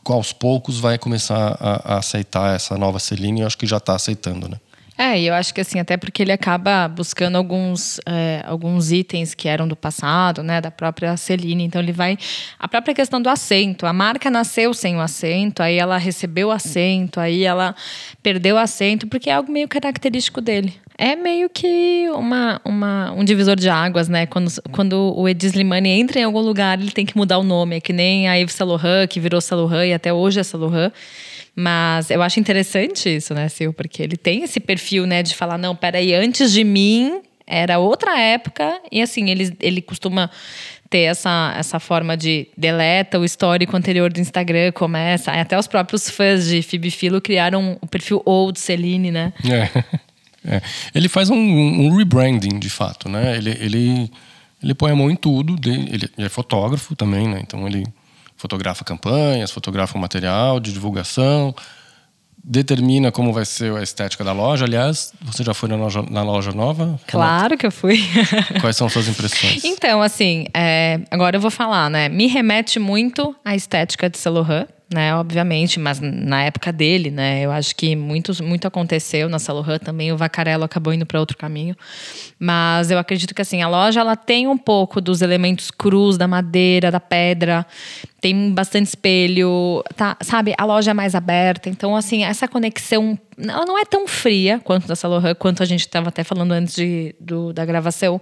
aos 0.03 0.33
poucos, 0.33 0.79
vai 0.79 0.97
começar 0.97 1.55
a, 1.59 1.93
a 1.93 1.97
aceitar 1.99 2.55
essa 2.55 2.75
nova 2.79 2.97
Celine, 2.97 3.41
e 3.41 3.43
acho 3.43 3.57
que 3.57 3.67
já 3.67 3.77
está 3.77 3.95
aceitando, 3.95 4.49
né? 4.49 4.59
É, 5.03 5.19
e 5.19 5.27
eu 5.27 5.33
acho 5.33 5.53
que 5.53 5.59
assim, 5.59 5.81
até 5.81 5.97
porque 5.97 6.21
ele 6.21 6.31
acaba 6.31 6.87
buscando 6.87 7.35
alguns, 7.35 7.99
é, 8.05 8.41
alguns 8.47 8.89
itens 8.89 9.33
que 9.33 9.49
eram 9.49 9.67
do 9.67 9.75
passado, 9.75 10.41
né, 10.41 10.61
da 10.61 10.71
própria 10.71 11.17
Celine. 11.17 11.65
Então 11.65 11.81
ele 11.81 11.91
vai. 11.91 12.17
A 12.57 12.69
própria 12.69 12.95
questão 12.95 13.21
do 13.21 13.27
acento. 13.27 13.85
A 13.85 13.91
marca 13.91 14.31
nasceu 14.31 14.73
sem 14.73 14.95
o 14.95 15.01
acento, 15.01 15.61
aí 15.61 15.77
ela 15.77 15.97
recebeu 15.97 16.47
o 16.47 16.51
acento, 16.51 17.19
aí 17.19 17.43
ela 17.43 17.75
perdeu 18.21 18.55
o 18.55 18.57
acento, 18.57 19.05
porque 19.07 19.29
é 19.29 19.33
algo 19.33 19.51
meio 19.51 19.67
característico 19.67 20.39
dele. 20.39 20.73
É 20.97 21.17
meio 21.17 21.49
que 21.49 22.07
uma, 22.11 22.61
uma, 22.63 23.11
um 23.11 23.25
divisor 23.25 23.57
de 23.57 23.67
águas, 23.67 24.07
né? 24.07 24.25
Quando, 24.25 24.49
quando 24.71 25.13
o 25.17 25.27
Edi 25.27 25.47
Slimani 25.47 25.89
entra 25.89 26.21
em 26.21 26.23
algum 26.23 26.39
lugar, 26.39 26.79
ele 26.79 26.91
tem 26.91 27.05
que 27.05 27.17
mudar 27.17 27.39
o 27.39 27.43
nome. 27.43 27.75
É 27.75 27.81
que 27.81 27.91
nem 27.91 28.29
a 28.29 28.35
Yves 28.35 28.53
Saint 28.53 28.69
Laurent, 28.69 29.09
que 29.09 29.19
virou 29.19 29.41
Saint 29.41 29.59
Laurent 29.59 29.89
e 29.89 29.93
até 29.93 30.13
hoje 30.13 30.39
é 30.39 30.43
Saint 30.43 30.61
Laurent. 30.61 30.93
Mas 31.55 32.09
eu 32.09 32.21
acho 32.21 32.39
interessante 32.39 33.15
isso, 33.15 33.33
né, 33.33 33.47
Sil? 33.49 33.71
Porque 33.73 34.01
ele 34.01 34.17
tem 34.17 34.43
esse 34.43 34.59
perfil, 34.59 35.05
né, 35.05 35.21
de 35.21 35.35
falar, 35.35 35.57
não, 35.57 35.75
peraí, 35.75 36.13
antes 36.13 36.51
de 36.51 36.63
mim 36.63 37.21
era 37.45 37.77
outra 37.77 38.19
época. 38.19 38.79
E 38.91 39.01
assim, 39.01 39.29
ele, 39.29 39.55
ele 39.59 39.81
costuma 39.81 40.29
ter 40.89 41.01
essa, 41.01 41.53
essa 41.57 41.79
forma 41.79 42.15
de 42.15 42.47
deleta 42.57 43.19
o 43.19 43.25
histórico 43.25 43.75
anterior 43.75 44.11
do 44.11 44.19
Instagram, 44.19 44.71
começa. 44.71 45.31
Até 45.31 45.57
os 45.57 45.67
próprios 45.67 46.09
fãs 46.09 46.47
de 46.47 46.61
Phoebe 46.61 46.91
Philo 46.91 47.21
criaram 47.21 47.77
o 47.81 47.87
perfil 47.87 48.21
old 48.25 48.59
Celine, 48.59 49.11
né? 49.11 49.33
É. 49.43 49.83
é. 50.55 50.61
Ele 50.93 51.09
faz 51.09 51.29
um, 51.29 51.35
um, 51.35 51.95
rebranding, 51.95 52.59
de 52.59 52.69
fato, 52.69 53.09
né? 53.09 53.37
Ele, 53.37 53.57
ele, 53.59 54.11
ele 54.61 54.73
põe 54.73 54.91
a 54.91 54.95
mão 54.95 55.09
em 55.09 55.15
tudo. 55.15 55.55
Ele 55.67 56.09
é 56.17 56.29
fotógrafo 56.29 56.95
também, 56.95 57.27
né? 57.27 57.39
Então 57.41 57.67
ele 57.67 57.85
fotografa 58.43 58.83
campanhas, 58.83 59.51
fotografa 59.51 59.97
o 59.97 60.01
material 60.01 60.59
de 60.59 60.73
divulgação, 60.73 61.55
determina 62.43 63.09
como 63.09 63.31
vai 63.31 63.45
ser 63.45 63.73
a 63.73 63.81
estética 63.81 64.21
da 64.21 64.33
loja. 64.33 64.65
Aliás, 64.65 65.13
você 65.21 65.45
já 65.45 65.53
foi 65.53 65.69
na 65.69 65.77
loja, 65.77 66.03
na 66.09 66.23
loja 66.23 66.51
nova? 66.51 66.99
Claro 67.07 67.57
que 67.57 67.65
eu 67.65 67.71
fui. 67.71 68.03
Quais 68.59 68.75
são 68.75 68.89
suas 68.89 69.07
impressões? 69.07 69.63
Então, 69.63 70.01
assim, 70.01 70.45
é, 70.53 70.99
agora 71.09 71.37
eu 71.37 71.39
vou 71.39 71.49
falar, 71.49 71.89
né? 71.89 72.09
Me 72.09 72.27
remete 72.27 72.79
muito 72.79 73.33
à 73.45 73.55
estética 73.55 74.09
de 74.09 74.19
Laurent 74.27 74.67
né? 74.93 75.15
Obviamente, 75.15 75.79
mas 75.79 75.99
na 75.99 76.43
época 76.43 76.71
dele, 76.71 77.09
né? 77.09 77.41
Eu 77.41 77.51
acho 77.51 77.75
que 77.75 77.95
muito, 77.95 78.43
muito 78.43 78.67
aconteceu 78.67 79.27
na 79.27 79.39
Saint 79.39 79.81
também. 79.83 80.11
O 80.11 80.17
Vacarello 80.17 80.63
acabou 80.63 80.93
indo 80.93 81.05
para 81.05 81.19
outro 81.19 81.37
caminho. 81.37 81.75
Mas 82.39 82.91
eu 82.91 82.97
acredito 82.97 83.33
que 83.33 83.41
assim 83.41 83.61
a 83.61 83.67
loja 83.67 83.99
ela 83.99 84.15
tem 84.15 84.47
um 84.47 84.57
pouco 84.57 85.01
dos 85.01 85.21
elementos 85.21 85.71
crus 85.71 86.17
da 86.17 86.27
madeira, 86.27 86.91
da 86.91 86.99
pedra. 86.99 87.65
Tem 88.21 88.53
bastante 88.53 88.87
espelho, 88.87 89.83
tá? 89.95 90.15
Sabe? 90.21 90.53
A 90.57 90.65
loja 90.65 90.91
é 90.91 90.93
mais 90.93 91.15
aberta. 91.15 91.69
Então, 91.69 91.95
assim, 91.95 92.23
essa 92.23 92.47
conexão 92.47 93.17
ela 93.37 93.65
não 93.65 93.77
é 93.77 93.85
tão 93.85 94.07
fria 94.07 94.59
quanto 94.63 94.87
da 94.87 94.95
Saint 94.95 95.13
quanto 95.37 95.61
a 95.63 95.65
gente 95.65 95.81
estava 95.81 96.09
até 96.09 96.23
falando 96.23 96.51
antes 96.51 96.75
de, 96.75 97.15
do, 97.19 97.53
da 97.53 97.65
gravação. 97.65 98.21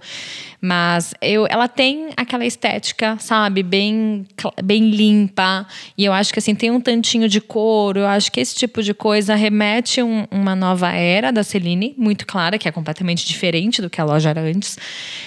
Mas 0.60 1.14
eu, 1.20 1.46
ela 1.48 1.68
tem 1.68 2.10
aquela 2.16 2.44
estética, 2.44 3.16
sabe, 3.18 3.62
bem, 3.62 4.26
bem 4.62 4.90
limpa. 4.90 5.66
E 5.96 6.04
eu 6.04 6.12
acho 6.12 6.32
que 6.32 6.38
assim, 6.38 6.54
tem 6.54 6.70
um 6.70 6.80
tantinho 6.80 7.28
de 7.28 7.40
couro. 7.40 8.00
Eu 8.00 8.06
acho 8.06 8.30
que 8.30 8.40
esse 8.40 8.54
tipo 8.54 8.82
de 8.82 8.94
coisa 8.94 9.34
remete 9.34 10.02
um, 10.02 10.26
uma 10.30 10.54
nova 10.54 10.90
era 10.92 11.30
da 11.30 11.42
Celine, 11.42 11.94
muito 11.96 12.26
clara, 12.26 12.58
que 12.58 12.68
é 12.68 12.72
completamente 12.72 13.26
diferente 13.26 13.82
do 13.82 13.90
que 13.90 14.00
a 14.00 14.04
loja 14.04 14.30
era 14.30 14.40
antes. 14.40 14.78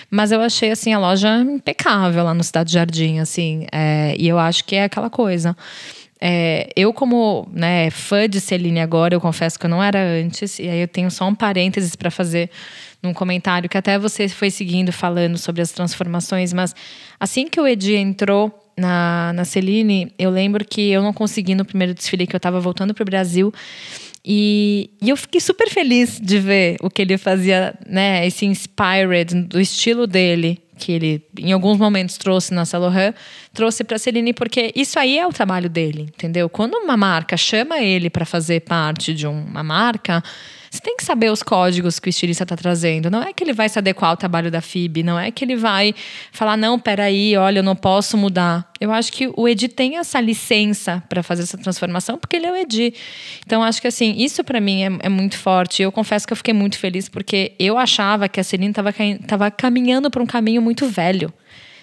Mas 0.09 0.31
eu 0.31 0.41
achei 0.41 0.71
assim 0.71 0.93
a 0.93 0.99
loja 0.99 1.41
impecável 1.41 2.23
lá 2.23 2.33
no 2.33 2.43
Cidade 2.43 2.71
Jardim, 2.71 3.19
assim. 3.19 3.65
É, 3.71 4.15
e 4.17 4.27
eu 4.27 4.39
acho 4.39 4.63
que 4.63 4.75
é 4.75 4.85
aquela 4.85 5.09
coisa. 5.09 5.55
É, 6.19 6.69
eu, 6.75 6.93
como 6.93 7.47
né, 7.51 7.89
fã 7.89 8.27
de 8.27 8.39
Celine 8.39 8.79
agora, 8.79 9.13
eu 9.15 9.21
confesso 9.21 9.59
que 9.59 9.65
eu 9.65 9.69
não 9.69 9.83
era 9.83 9.99
antes, 9.99 10.59
e 10.59 10.67
aí 10.67 10.81
eu 10.81 10.87
tenho 10.87 11.11
só 11.11 11.27
um 11.27 11.35
parênteses 11.35 11.95
para 11.95 12.09
fazer 12.09 12.49
num 13.03 13.13
comentário 13.13 13.69
que 13.69 13.77
até 13.77 13.99
você 13.99 14.27
foi 14.27 14.49
seguindo 14.49 14.91
falando 14.91 15.37
sobre 15.37 15.61
as 15.61 15.71
transformações, 15.71 16.53
mas 16.53 16.73
assim 17.19 17.47
que 17.47 17.59
o 17.59 17.67
Edi 17.67 17.95
entrou 17.95 18.51
na, 18.77 19.31
na 19.33 19.45
Celine, 19.45 20.11
eu 20.17 20.29
lembro 20.29 20.65
que 20.65 20.89
eu 20.89 21.01
não 21.01 21.13
consegui 21.13 21.55
no 21.55 21.65
primeiro 21.65 21.93
desfile 21.93 22.27
que 22.27 22.35
eu 22.35 22.37
estava 22.37 22.59
voltando 22.59 22.93
para 22.93 23.03
o 23.03 23.05
Brasil. 23.05 23.53
E, 24.27 24.89
e, 24.99 25.09
eu 25.09 25.15
fiquei 25.15 25.39
super 25.39 25.69
feliz 25.69 26.19
de 26.19 26.39
ver 26.39 26.77
o 26.81 26.89
que 26.89 27.03
ele 27.03 27.15
fazia, 27.15 27.75
né? 27.87 28.25
Esse 28.25 28.43
inspired 28.47 29.35
do 29.43 29.61
estilo 29.61 30.07
dele, 30.07 30.59
que 30.77 30.91
ele 30.91 31.25
em 31.39 31.51
alguns 31.51 31.77
momentos 31.77 32.17
trouxe 32.17 32.53
na 32.53 32.65
Saint 32.65 32.81
Laurent, 32.81 33.13
trouxe 33.53 33.83
para 33.83 33.97
Celine 33.97 34.33
porque 34.33 34.71
isso 34.75 34.99
aí 34.99 35.17
é 35.17 35.25
o 35.25 35.31
trabalho 35.31 35.69
dele, 35.69 36.03
entendeu? 36.03 36.49
Quando 36.49 36.75
uma 36.75 36.97
marca 36.97 37.37
chama 37.37 37.79
ele 37.79 38.09
para 38.09 38.25
fazer 38.25 38.61
parte 38.61 39.13
de 39.13 39.25
uma 39.27 39.63
marca, 39.63 40.23
você 40.75 40.81
tem 40.81 40.97
que 40.97 41.03
saber 41.03 41.31
os 41.31 41.41
códigos 41.41 41.99
que 41.99 42.07
o 42.07 42.09
estilista 42.09 42.43
está 42.43 42.55
trazendo. 42.55 43.09
Não 43.09 43.21
é 43.21 43.31
que 43.31 43.43
ele 43.43 43.53
vai 43.53 43.69
se 43.69 43.79
adequar 43.79 44.11
ao 44.11 44.17
trabalho 44.17 44.51
da 44.51 44.61
FIB, 44.61 45.03
não 45.03 45.17
é 45.17 45.31
que 45.31 45.43
ele 45.43 45.55
vai 45.55 45.95
falar, 46.31 46.57
não, 46.57 46.77
peraí, 46.77 47.35
olha, 47.37 47.59
eu 47.59 47.63
não 47.63 47.75
posso 47.75 48.17
mudar. 48.17 48.69
Eu 48.79 48.91
acho 48.91 49.11
que 49.11 49.31
o 49.35 49.47
Edi 49.47 49.67
tem 49.67 49.97
essa 49.97 50.19
licença 50.19 51.01
para 51.07 51.23
fazer 51.23 51.43
essa 51.43 51.57
transformação, 51.57 52.17
porque 52.17 52.35
ele 52.35 52.45
é 52.45 52.51
o 52.51 52.55
Edi. 52.55 52.93
Então, 53.45 53.63
acho 53.63 53.81
que 53.81 53.87
assim, 53.87 54.15
isso 54.17 54.43
para 54.43 54.59
mim 54.59 54.83
é, 54.83 54.89
é, 55.03 55.09
muito 55.09 55.37
forte. 55.37 55.81
Eu 55.81 55.91
confesso 55.91 56.27
que 56.27 56.33
eu 56.33 56.37
fiquei 56.37 56.53
muito 56.53 56.77
feliz, 56.77 57.07
porque 57.07 57.53
eu 57.57 57.77
achava 57.77 58.27
que 58.27 58.39
a 58.39 58.43
Celine 58.43 58.71
estava 58.71 59.49
caminhando 59.51 60.11
para 60.11 60.21
um 60.21 60.25
caminho 60.25 60.61
muito 60.61 60.87
velho 60.87 61.33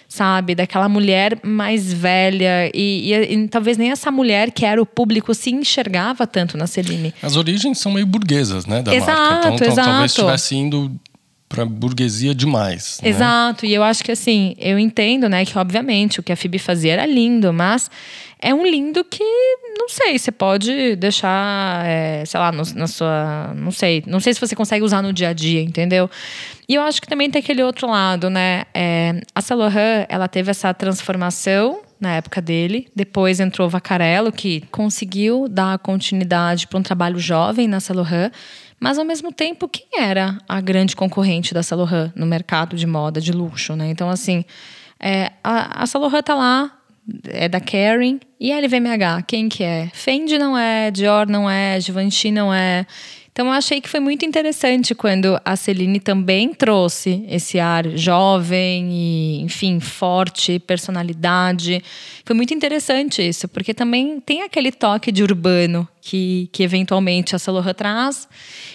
sabe? 0.07 0.55
Daquela 0.55 0.87
mulher 0.87 1.39
mais 1.43 1.91
velha. 1.91 2.69
E, 2.73 3.11
e, 3.11 3.33
e, 3.33 3.47
talvez 3.47 3.77
nem 3.77 3.91
essa 3.91 4.11
mulher 4.11 4.51
que 4.51 4.65
era 4.65 4.81
o 4.81 4.85
público 4.85 5.33
se 5.33 5.51
enxergava 5.51 6.25
tanto 6.27 6.57
na 6.57 6.67
Celine. 6.67 7.13
As 7.21 7.35
origens 7.35 7.79
são 7.79 7.91
meio 7.91 8.05
burguesas, 8.05 8.65
né? 8.65 8.81
Da 8.81 8.93
exato, 8.93 9.19
marca. 9.19 9.53
Então, 9.53 9.67
exato. 9.67 9.89
talvez 9.89 10.11
estivesse 10.11 10.55
indo 10.55 10.91
para 11.53 11.65
burguesia 11.65 12.33
demais. 12.33 12.99
Né? 13.01 13.09
Exato. 13.09 13.63
Né? 13.63 13.71
E 13.71 13.75
eu 13.75 13.83
acho 13.83 14.03
que 14.03 14.11
assim, 14.11 14.55
eu 14.57 14.79
entendo, 14.79 15.29
né, 15.29 15.45
que 15.45 15.55
obviamente 15.55 16.19
o 16.19 16.23
que 16.23 16.31
a 16.31 16.35
Phoebe 16.35 16.57
fazia 16.57 16.93
era 16.93 17.05
lindo, 17.05 17.53
mas 17.53 17.91
é 18.41 18.51
um 18.53 18.65
lindo 18.65 19.05
que, 19.05 19.23
não 19.77 19.87
sei, 19.87 20.17
você 20.17 20.31
pode 20.31 20.95
deixar, 20.95 21.85
é, 21.85 22.25
sei 22.25 22.39
lá, 22.39 22.51
no, 22.51 22.63
na 22.75 22.87
sua. 22.87 23.53
Não 23.55 23.71
sei. 23.71 24.03
Não 24.05 24.19
sei 24.19 24.33
se 24.33 24.39
você 24.39 24.53
consegue 24.53 24.83
usar 24.83 25.01
no 25.01 25.13
dia 25.13 25.29
a 25.29 25.33
dia, 25.33 25.61
entendeu? 25.61 26.09
E 26.67 26.75
eu 26.75 26.81
acho 26.81 27.01
que 27.01 27.07
também 27.07 27.31
tem 27.31 27.39
aquele 27.39 27.63
outro 27.63 27.89
lado, 27.89 28.29
né? 28.29 28.63
É, 28.73 29.21
a 29.33 29.55
Laurent, 29.55 30.07
ela 30.09 30.27
teve 30.27 30.51
essa 30.51 30.73
transformação 30.73 31.79
na 32.01 32.15
época 32.15 32.41
dele. 32.41 32.89
Depois 32.93 33.39
entrou 33.39 33.67
o 33.67 33.69
Vacarello, 33.69 34.29
que 34.29 34.61
conseguiu 34.71 35.47
dar 35.47 35.79
continuidade 35.79 36.67
para 36.67 36.79
um 36.79 36.83
trabalho 36.83 37.19
jovem 37.19 37.65
na 37.65 37.77
Laurent. 37.91 38.31
Mas, 38.83 38.99
ao 38.99 39.05
mesmo 39.05 39.31
tempo, 39.31 39.65
quem 39.69 39.87
era 39.97 40.37
a 40.45 40.59
grande 40.59 40.93
concorrente 40.93 41.53
da 41.53 41.61
Laurent 41.71 42.11
no 42.17 42.25
mercado 42.25 42.75
de 42.75 42.85
moda, 42.85 43.21
de 43.21 43.31
luxo, 43.31 43.77
né? 43.77 43.87
Então, 43.89 44.09
assim, 44.09 44.43
é, 44.99 45.31
a, 45.41 45.83
a 45.83 45.85
Laurent 45.85 46.21
tá 46.21 46.35
lá 46.35 46.69
é 47.29 47.47
da 47.47 47.61
Karen. 47.61 48.19
E 48.37 48.51
a 48.51 48.59
LVMH, 48.59 49.23
quem 49.25 49.47
que 49.47 49.63
é? 49.63 49.89
Fendi 49.93 50.37
não 50.37 50.57
é, 50.57 50.91
Dior 50.91 51.29
não 51.29 51.49
é, 51.49 51.79
Givenchy 51.79 52.29
não 52.29 52.53
é. 52.53 52.85
Então 53.33 53.47
eu 53.47 53.51
achei 53.51 53.81
que 53.81 53.89
foi 53.89 53.99
muito 53.99 54.23
interessante 54.23 54.93
quando 54.93 55.41
a 55.43 55.55
Celine 55.55 55.99
também 55.99 56.53
trouxe 56.53 57.25
esse 57.27 57.59
ar 57.59 57.89
jovem 57.97 58.89
e, 58.91 59.41
enfim, 59.41 59.79
forte, 59.79 60.59
personalidade. 60.59 61.83
Foi 62.23 62.35
muito 62.35 62.53
interessante 62.53 63.27
isso, 63.27 63.47
porque 63.47 63.73
também 63.73 64.19
tem 64.19 64.43
aquele 64.43 64.71
toque 64.71 65.11
de 65.11 65.23
urbano 65.23 65.87
que, 65.99 66.47
que 66.51 66.61
eventualmente 66.61 67.35
a 67.35 67.39
Saint 67.39 67.75
traz 67.75 68.27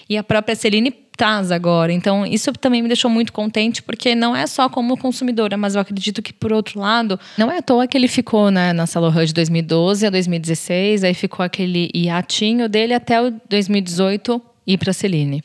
e 0.09 0.17
a 0.17 0.25
própria 0.25 0.57
Celine 0.57 0.91
traz 1.17 1.53
agora. 1.53 1.93
Então, 1.93 2.27
isso 2.27 2.53
também 2.53 2.81
me 2.83 2.88
deixou 2.88 3.11
muito 3.11 3.33
contente, 3.33 3.83
porque 3.83 4.15
não 4.15 4.35
é 4.35 4.47
só 4.47 4.69
como 4.69 4.97
consumidora, 4.97 5.57
mas 5.57 5.75
eu 5.77 5.81
acredito 5.81 6.23
que, 6.23 6.33
por 6.33 6.53
outro 6.53 6.81
lado, 6.81 7.19
não 7.37 7.50
é 7.50 7.59
à 7.59 7.62
toa 7.62 7.87
que 7.87 7.97
ele 7.97 8.09
ficou 8.09 8.50
né, 8.50 8.73
na 8.73 8.87
Saint 8.87 9.27
de 9.27 9.35
2012 9.35 10.07
a 10.07 10.11
2016, 10.11 11.05
aí 11.05 11.15
ficou 11.15 11.45
aquele 11.45 11.91
hiatinho 11.95 12.69
dele 12.69 12.95
até 12.95 13.21
o 13.21 13.33
2018 13.49 14.48
ir 14.69 14.79
para 14.79 14.91
a 14.91 14.95
Celine. 14.95 15.43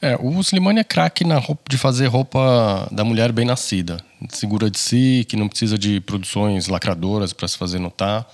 É, 0.00 0.16
o 0.20 0.40
Slimane 0.40 0.80
é 0.80 0.84
craque 0.84 1.24
na 1.24 1.38
roupa, 1.38 1.62
de 1.68 1.78
fazer 1.78 2.06
roupa 2.06 2.88
da 2.90 3.04
mulher 3.04 3.30
bem 3.30 3.44
nascida, 3.44 3.98
segura 4.30 4.70
de 4.70 4.78
si, 4.78 5.24
que 5.28 5.36
não 5.36 5.48
precisa 5.48 5.78
de 5.78 6.00
produções 6.00 6.66
lacradoras 6.66 7.32
para 7.32 7.46
se 7.46 7.56
fazer 7.56 7.78
notar. 7.78 8.26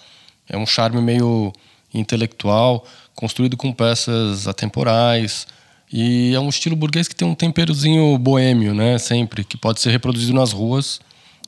É 0.48 0.56
um 0.56 0.66
charme 0.66 1.00
meio 1.00 1.52
intelectual, 1.92 2.84
construído 3.14 3.56
com 3.56 3.72
peças 3.72 4.48
atemporais, 4.48 5.46
e 5.92 6.34
é 6.34 6.40
um 6.40 6.48
estilo 6.48 6.76
burguês 6.76 7.08
que 7.08 7.14
tem 7.14 7.26
um 7.26 7.34
temperozinho 7.34 8.16
boêmio, 8.16 8.74
né? 8.74 8.96
Sempre, 8.98 9.44
que 9.44 9.56
pode 9.56 9.80
ser 9.80 9.90
reproduzido 9.90 10.32
nas 10.32 10.52
ruas, 10.52 11.00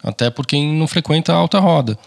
até 0.03 0.31
por 0.31 0.47
quem 0.47 0.73
não 0.75 0.87
frequenta 0.87 1.33
a 1.33 1.37
alta 1.37 1.59
roda, 1.59 1.99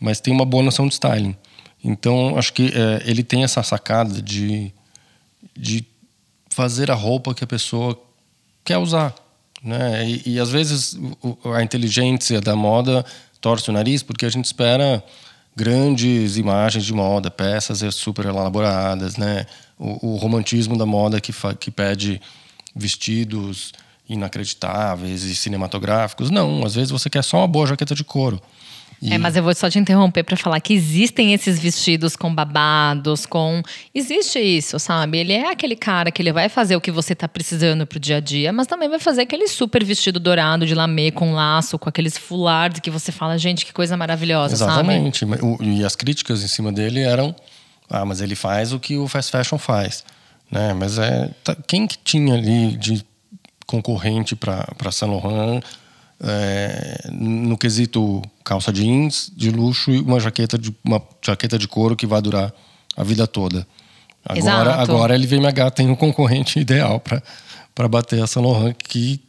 mas 0.00 0.20
tem 0.20 0.32
uma 0.32 0.44
boa 0.44 0.62
noção 0.62 0.86
de 0.86 0.94
styling. 0.94 1.36
Então, 1.84 2.36
acho 2.36 2.52
que 2.52 2.72
é, 2.74 3.08
ele 3.08 3.22
tem 3.22 3.44
essa 3.44 3.62
sacada 3.62 4.20
de, 4.20 4.72
de 5.56 5.86
fazer 6.58 6.90
a 6.90 6.94
roupa 6.94 7.32
que 7.32 7.44
a 7.44 7.46
pessoa 7.46 7.96
quer 8.64 8.78
usar. 8.78 9.14
Né? 9.62 10.10
E, 10.10 10.34
e 10.34 10.40
às 10.40 10.50
vezes 10.50 10.98
a 11.54 11.62
inteligência 11.62 12.40
da 12.40 12.56
moda 12.56 13.06
torce 13.40 13.70
o 13.70 13.72
nariz 13.72 14.02
porque 14.02 14.26
a 14.26 14.28
gente 14.28 14.46
espera 14.46 15.00
grandes 15.54 16.36
imagens 16.36 16.84
de 16.84 16.92
moda, 16.92 17.30
peças 17.30 17.94
super 17.94 18.26
elaboradas, 18.26 19.16
né? 19.16 19.46
O, 19.78 20.14
o 20.14 20.16
romantismo 20.16 20.76
da 20.76 20.84
moda 20.84 21.20
que, 21.20 21.32
que 21.60 21.70
pede 21.70 22.20
vestidos 22.74 23.72
inacreditáveis 24.08 25.22
e 25.22 25.36
cinematográficos. 25.36 26.28
Não, 26.28 26.64
às 26.66 26.74
vezes 26.74 26.90
você 26.90 27.08
quer 27.08 27.22
só 27.22 27.38
uma 27.38 27.46
boa 27.46 27.68
jaqueta 27.68 27.94
de 27.94 28.02
couro. 28.02 28.42
E... 29.00 29.14
É, 29.14 29.18
mas 29.18 29.36
eu 29.36 29.42
vou 29.42 29.54
só 29.54 29.70
te 29.70 29.78
interromper 29.78 30.24
para 30.24 30.36
falar 30.36 30.60
que 30.60 30.74
existem 30.74 31.32
esses 31.32 31.58
vestidos 31.58 32.16
com 32.16 32.34
babados, 32.34 33.24
com. 33.26 33.62
Existe 33.94 34.40
isso, 34.40 34.78
sabe? 34.78 35.18
Ele 35.18 35.32
é 35.32 35.52
aquele 35.52 35.76
cara 35.76 36.10
que 36.10 36.20
ele 36.20 36.32
vai 36.32 36.48
fazer 36.48 36.74
o 36.74 36.80
que 36.80 36.90
você 36.90 37.14
tá 37.14 37.28
precisando 37.28 37.86
pro 37.86 38.00
dia 38.00 38.16
a 38.16 38.20
dia, 38.20 38.52
mas 38.52 38.66
também 38.66 38.88
vai 38.88 38.98
fazer 38.98 39.22
aquele 39.22 39.46
super 39.46 39.84
vestido 39.84 40.18
dourado 40.18 40.66
de 40.66 40.74
lamê 40.74 41.10
com 41.10 41.32
laço, 41.32 41.78
com 41.78 41.88
aqueles 41.88 42.18
fulares 42.18 42.80
que 42.80 42.90
você 42.90 43.12
fala, 43.12 43.38
gente, 43.38 43.64
que 43.64 43.72
coisa 43.72 43.96
maravilhosa, 43.96 44.54
Exatamente. 44.54 45.20
sabe? 45.20 45.38
E 45.60 45.84
as 45.84 45.94
críticas 45.94 46.42
em 46.42 46.48
cima 46.48 46.72
dele 46.72 47.00
eram: 47.00 47.34
ah, 47.88 48.04
mas 48.04 48.20
ele 48.20 48.34
faz 48.34 48.72
o 48.72 48.80
que 48.80 48.96
o 48.96 49.06
fast 49.06 49.30
fashion 49.30 49.58
faz. 49.58 50.04
Né? 50.50 50.74
Mas 50.74 50.98
é. 50.98 51.30
Tá, 51.44 51.56
quem 51.66 51.86
que 51.86 51.96
tinha 51.98 52.34
ali 52.34 52.76
de 52.76 53.04
concorrente 53.66 54.34
para 54.34 54.90
Saint 54.90 55.12
Laurent? 55.12 55.62
É, 56.20 57.08
no 57.12 57.56
quesito 57.56 58.22
calça 58.44 58.72
jeans 58.72 59.30
de 59.36 59.50
luxo 59.50 59.90
e 59.90 60.00
uma 60.00 60.18
jaqueta 60.18 60.58
de, 60.58 60.74
uma 60.84 61.02
jaqueta 61.24 61.58
de 61.58 61.68
couro 61.68 61.94
que 61.94 62.06
vai 62.06 62.20
durar 62.20 62.52
a 62.96 63.04
vida 63.04 63.26
toda. 63.26 63.66
Agora, 64.24 64.74
agora 64.74 65.14
a 65.14 65.16
LVMH 65.16 65.70
tem 65.74 65.88
um 65.88 65.94
concorrente 65.94 66.58
ideal 66.60 67.00
para 67.74 67.88
bater 67.88 68.22
a 68.22 68.26
Saint 68.26 68.44
Laurent 68.44 68.74
que 68.76 69.20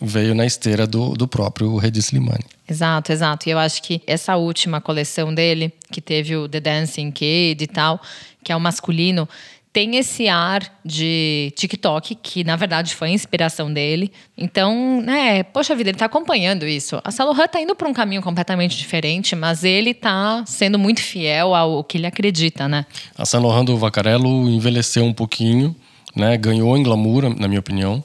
veio 0.00 0.34
na 0.34 0.44
esteira 0.44 0.86
do, 0.86 1.10
do 1.10 1.28
próprio 1.28 1.76
Redi 1.76 2.00
Slimani. 2.00 2.44
Exato, 2.68 3.12
exato. 3.12 3.48
E 3.48 3.52
eu 3.52 3.58
acho 3.58 3.82
que 3.82 4.02
essa 4.06 4.36
última 4.36 4.80
coleção 4.80 5.32
dele, 5.32 5.72
que 5.92 6.00
teve 6.00 6.34
o 6.36 6.48
The 6.48 6.58
Dancing 6.58 7.12
Kid 7.12 7.62
e 7.62 7.66
tal, 7.66 8.00
que 8.42 8.50
é 8.50 8.56
o 8.56 8.60
masculino, 8.60 9.28
tem 9.72 9.96
esse 9.96 10.28
ar 10.28 10.62
de 10.84 11.52
TikTok, 11.56 12.14
que 12.16 12.44
na 12.44 12.56
verdade 12.56 12.94
foi 12.94 13.08
a 13.08 13.12
inspiração 13.12 13.72
dele. 13.72 14.12
Então, 14.36 15.00
né, 15.00 15.42
poxa 15.42 15.74
vida, 15.74 15.88
ele 15.88 15.96
está 15.96 16.04
acompanhando 16.04 16.66
isso. 16.66 17.00
A 17.02 17.10
Salohan 17.10 17.44
está 17.44 17.60
indo 17.60 17.74
para 17.74 17.88
um 17.88 17.92
caminho 17.94 18.20
completamente 18.20 18.76
diferente, 18.76 19.34
mas 19.34 19.64
ele 19.64 19.90
está 19.90 20.44
sendo 20.46 20.78
muito 20.78 21.00
fiel 21.00 21.54
ao 21.54 21.82
que 21.82 21.96
ele 21.96 22.06
acredita, 22.06 22.68
né? 22.68 22.84
A 23.16 23.24
Salohan 23.24 23.64
do 23.64 23.76
Vacarello 23.78 24.50
envelheceu 24.50 25.04
um 25.04 25.12
pouquinho, 25.12 25.74
né, 26.14 26.36
ganhou 26.36 26.76
em 26.76 26.82
glamour, 26.82 27.34
na 27.34 27.48
minha 27.48 27.60
opinião. 27.60 28.04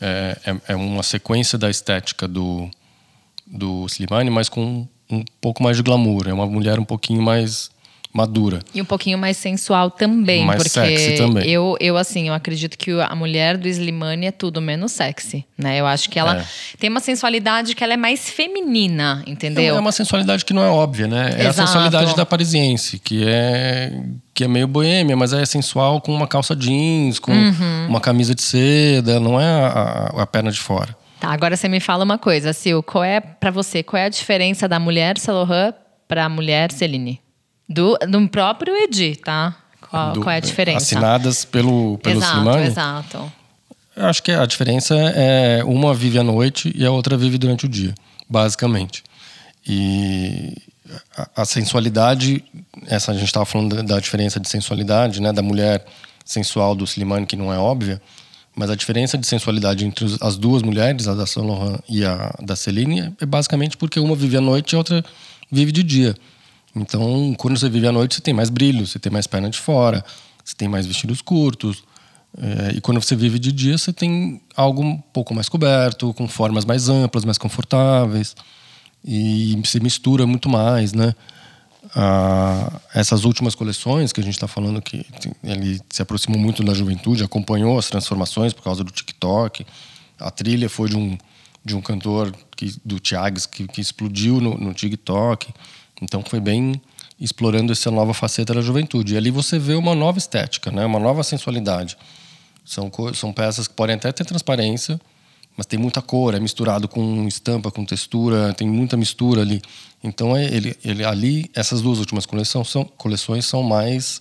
É, 0.00 0.38
é, 0.46 0.72
é 0.72 0.76
uma 0.76 1.02
sequência 1.02 1.58
da 1.58 1.68
estética 1.68 2.28
do, 2.28 2.70
do 3.44 3.86
Slimane, 3.86 4.30
mas 4.30 4.48
com 4.48 4.86
um 5.10 5.24
pouco 5.40 5.64
mais 5.64 5.76
de 5.76 5.82
glamour. 5.82 6.28
É 6.28 6.32
uma 6.32 6.46
mulher 6.46 6.78
um 6.78 6.84
pouquinho 6.84 7.20
mais 7.20 7.70
madura. 8.12 8.60
E 8.74 8.80
um 8.80 8.84
pouquinho 8.84 9.18
mais 9.18 9.36
sensual 9.36 9.90
também, 9.90 10.44
mais 10.44 10.62
porque 10.62 10.70
sexy 10.70 11.16
também. 11.16 11.48
eu 11.48 11.76
eu 11.80 11.96
assim, 11.96 12.28
eu 12.28 12.34
acredito 12.34 12.76
que 12.76 12.90
a 12.92 13.14
mulher 13.14 13.56
do 13.56 13.68
Slimane 13.68 14.26
é 14.26 14.32
tudo 14.32 14.60
menos 14.60 14.92
sexy, 14.92 15.44
né? 15.56 15.78
Eu 15.78 15.86
acho 15.86 16.08
que 16.08 16.18
ela 16.18 16.38
é. 16.38 16.44
tem 16.78 16.90
uma 16.90 17.00
sensualidade 17.00 17.74
que 17.74 17.84
ela 17.84 17.92
é 17.92 17.96
mais 17.96 18.28
feminina, 18.28 19.22
entendeu? 19.26 19.76
É 19.76 19.78
uma 19.78 19.92
sensualidade 19.92 20.44
que 20.44 20.52
não 20.52 20.62
é 20.62 20.68
óbvia, 20.68 21.06
né? 21.06 21.34
É 21.36 21.46
Exato. 21.46 21.48
a 21.48 21.66
sensualidade 21.66 22.16
da 22.16 22.26
parisiense, 22.26 22.98
que 22.98 23.24
é 23.26 23.92
que 24.34 24.44
é 24.44 24.48
meio 24.48 24.68
boêmia, 24.68 25.16
mas 25.16 25.32
é 25.32 25.44
sensual 25.44 26.00
com 26.00 26.14
uma 26.14 26.28
calça 26.28 26.54
jeans, 26.54 27.18
com 27.18 27.32
uhum. 27.32 27.86
uma 27.88 28.00
camisa 28.00 28.36
de 28.36 28.42
seda, 28.42 29.18
não 29.18 29.40
é 29.40 29.44
a, 29.44 30.12
a, 30.18 30.26
perna 30.26 30.52
de 30.52 30.60
fora. 30.60 30.96
Tá, 31.18 31.30
agora 31.32 31.56
você 31.56 31.68
me 31.68 31.80
fala 31.80 32.04
uma 32.04 32.18
coisa, 32.18 32.52
Sil, 32.54 32.78
qual 32.80 33.02
é 33.02 33.18
para 33.18 33.50
você, 33.50 33.82
qual 33.82 34.00
é 34.00 34.04
a 34.04 34.08
diferença 34.08 34.68
da 34.68 34.78
mulher 34.78 35.16
Laurent 35.26 35.74
para 36.06 36.24
a 36.24 36.28
mulher 36.28 36.70
Celine? 36.70 37.20
Do, 37.68 37.98
do 38.08 38.28
próprio 38.28 38.74
Edi, 38.76 39.16
tá? 39.16 39.54
Qual, 39.80 40.12
do, 40.12 40.20
qual, 40.20 40.32
é 40.32 40.36
a 40.36 40.40
diferença? 40.40 40.78
Assinadas 40.78 41.44
pelo, 41.44 41.98
pelo 41.98 42.18
exato, 42.18 42.36
Slimane? 42.36 42.66
Exato, 42.66 43.32
Eu 43.96 44.06
acho 44.06 44.22
que 44.22 44.32
a 44.32 44.46
diferença 44.46 44.94
é 44.94 45.62
uma 45.64 45.94
vive 45.94 46.18
à 46.18 46.22
noite 46.22 46.72
e 46.74 46.84
a 46.84 46.90
outra 46.90 47.16
vive 47.16 47.38
durante 47.38 47.66
o 47.66 47.68
dia, 47.68 47.94
basicamente. 48.28 49.02
E 49.66 50.54
a, 51.16 51.42
a 51.42 51.44
sensualidade, 51.44 52.44
essa 52.86 53.12
a 53.12 53.14
gente 53.14 53.26
estava 53.26 53.44
falando 53.44 53.76
da, 53.76 53.82
da, 53.82 54.00
diferença 54.00 54.40
de 54.40 54.48
sensualidade, 54.48 55.20
né, 55.20 55.32
da 55.32 55.42
mulher 55.42 55.84
sensual 56.24 56.74
do 56.74 56.84
Slimane, 56.84 57.26
que 57.26 57.36
não 57.36 57.52
é 57.52 57.58
óbvia, 57.58 58.00
mas 58.54 58.70
a 58.70 58.74
diferença 58.74 59.16
de 59.16 59.26
sensualidade 59.26 59.84
entre 59.84 60.06
as 60.20 60.36
duas 60.36 60.62
mulheres, 60.62 61.06
a 61.06 61.14
da 61.14 61.26
Saint 61.26 61.46
Laurent 61.46 61.80
e 61.88 62.04
a 62.04 62.34
da 62.42 62.56
Celine, 62.56 63.14
é 63.20 63.26
basicamente 63.26 63.76
porque 63.76 64.00
uma 64.00 64.16
vive 64.16 64.36
à 64.36 64.40
noite 64.40 64.72
e 64.72 64.74
a 64.74 64.78
outra 64.78 65.04
vive 65.50 65.70
de 65.70 65.82
dia. 65.82 66.14
Então, 66.80 67.34
quando 67.38 67.58
você 67.58 67.68
vive 67.68 67.86
à 67.86 67.92
noite, 67.92 68.14
você 68.14 68.20
tem 68.20 68.34
mais 68.34 68.50
brilho, 68.50 68.86
você 68.86 68.98
tem 68.98 69.12
mais 69.12 69.26
perna 69.26 69.50
de 69.50 69.58
fora, 69.58 70.04
você 70.44 70.54
tem 70.54 70.68
mais 70.68 70.86
vestidos 70.86 71.20
curtos. 71.20 71.82
É, 72.36 72.76
e 72.76 72.80
quando 72.80 73.00
você 73.00 73.16
vive 73.16 73.38
de 73.38 73.50
dia, 73.50 73.76
você 73.76 73.92
tem 73.92 74.40
algo 74.56 74.82
um 74.82 74.98
pouco 74.98 75.34
mais 75.34 75.48
coberto, 75.48 76.12
com 76.14 76.28
formas 76.28 76.64
mais 76.64 76.88
amplas, 76.88 77.24
mais 77.24 77.38
confortáveis. 77.38 78.34
E 79.04 79.58
você 79.64 79.80
mistura 79.80 80.26
muito 80.26 80.48
mais, 80.48 80.92
né? 80.92 81.14
Ah, 81.94 82.80
essas 82.94 83.24
últimas 83.24 83.54
coleções 83.54 84.12
que 84.12 84.20
a 84.20 84.22
gente 84.22 84.34
está 84.34 84.46
falando 84.46 84.82
que 84.82 85.06
ele 85.42 85.80
se 85.88 86.02
aproximou 86.02 86.38
muito 86.38 86.62
da 86.62 86.74
juventude, 86.74 87.24
acompanhou 87.24 87.78
as 87.78 87.88
transformações 87.88 88.52
por 88.52 88.62
causa 88.62 88.84
do 88.84 88.90
TikTok. 88.90 89.64
A 90.18 90.30
trilha 90.30 90.68
foi 90.68 90.88
de 90.90 90.96
um, 90.96 91.16
de 91.64 91.74
um 91.74 91.80
cantor 91.80 92.34
que, 92.56 92.74
do 92.84 93.00
Thiago 93.00 93.38
que, 93.50 93.66
que 93.66 93.80
explodiu 93.80 94.40
no, 94.40 94.58
no 94.58 94.74
TikTok. 94.74 95.52
Então 96.00 96.22
foi 96.22 96.40
bem 96.40 96.80
explorando 97.20 97.72
essa 97.72 97.90
nova 97.90 98.14
faceta 98.14 98.54
da 98.54 98.60
juventude. 98.60 99.14
E 99.14 99.16
ali 99.16 99.30
você 99.30 99.58
vê 99.58 99.74
uma 99.74 99.94
nova 99.94 100.18
estética, 100.18 100.70
né? 100.70 100.84
uma 100.84 101.00
nova 101.00 101.22
sensualidade. 101.22 101.96
São, 102.64 102.90
são 103.14 103.32
peças 103.32 103.66
que 103.66 103.74
podem 103.74 103.96
até 103.96 104.12
ter 104.12 104.24
transparência, 104.24 105.00
mas 105.56 105.66
tem 105.66 105.78
muita 105.78 106.00
cor, 106.00 106.34
é 106.34 106.40
misturado 106.40 106.86
com 106.86 107.26
estampa, 107.26 107.70
com 107.70 107.84
textura, 107.84 108.52
tem 108.52 108.68
muita 108.68 108.96
mistura 108.96 109.40
ali. 109.40 109.60
Então 110.04 110.36
é, 110.36 110.44
ele, 110.44 110.76
ele 110.84 111.04
ali 111.04 111.50
essas 111.54 111.80
duas 111.80 111.98
últimas 111.98 112.26
coleções 112.26 112.68
são, 112.68 112.84
coleções 112.84 113.46
são 113.46 113.62
mais 113.62 114.20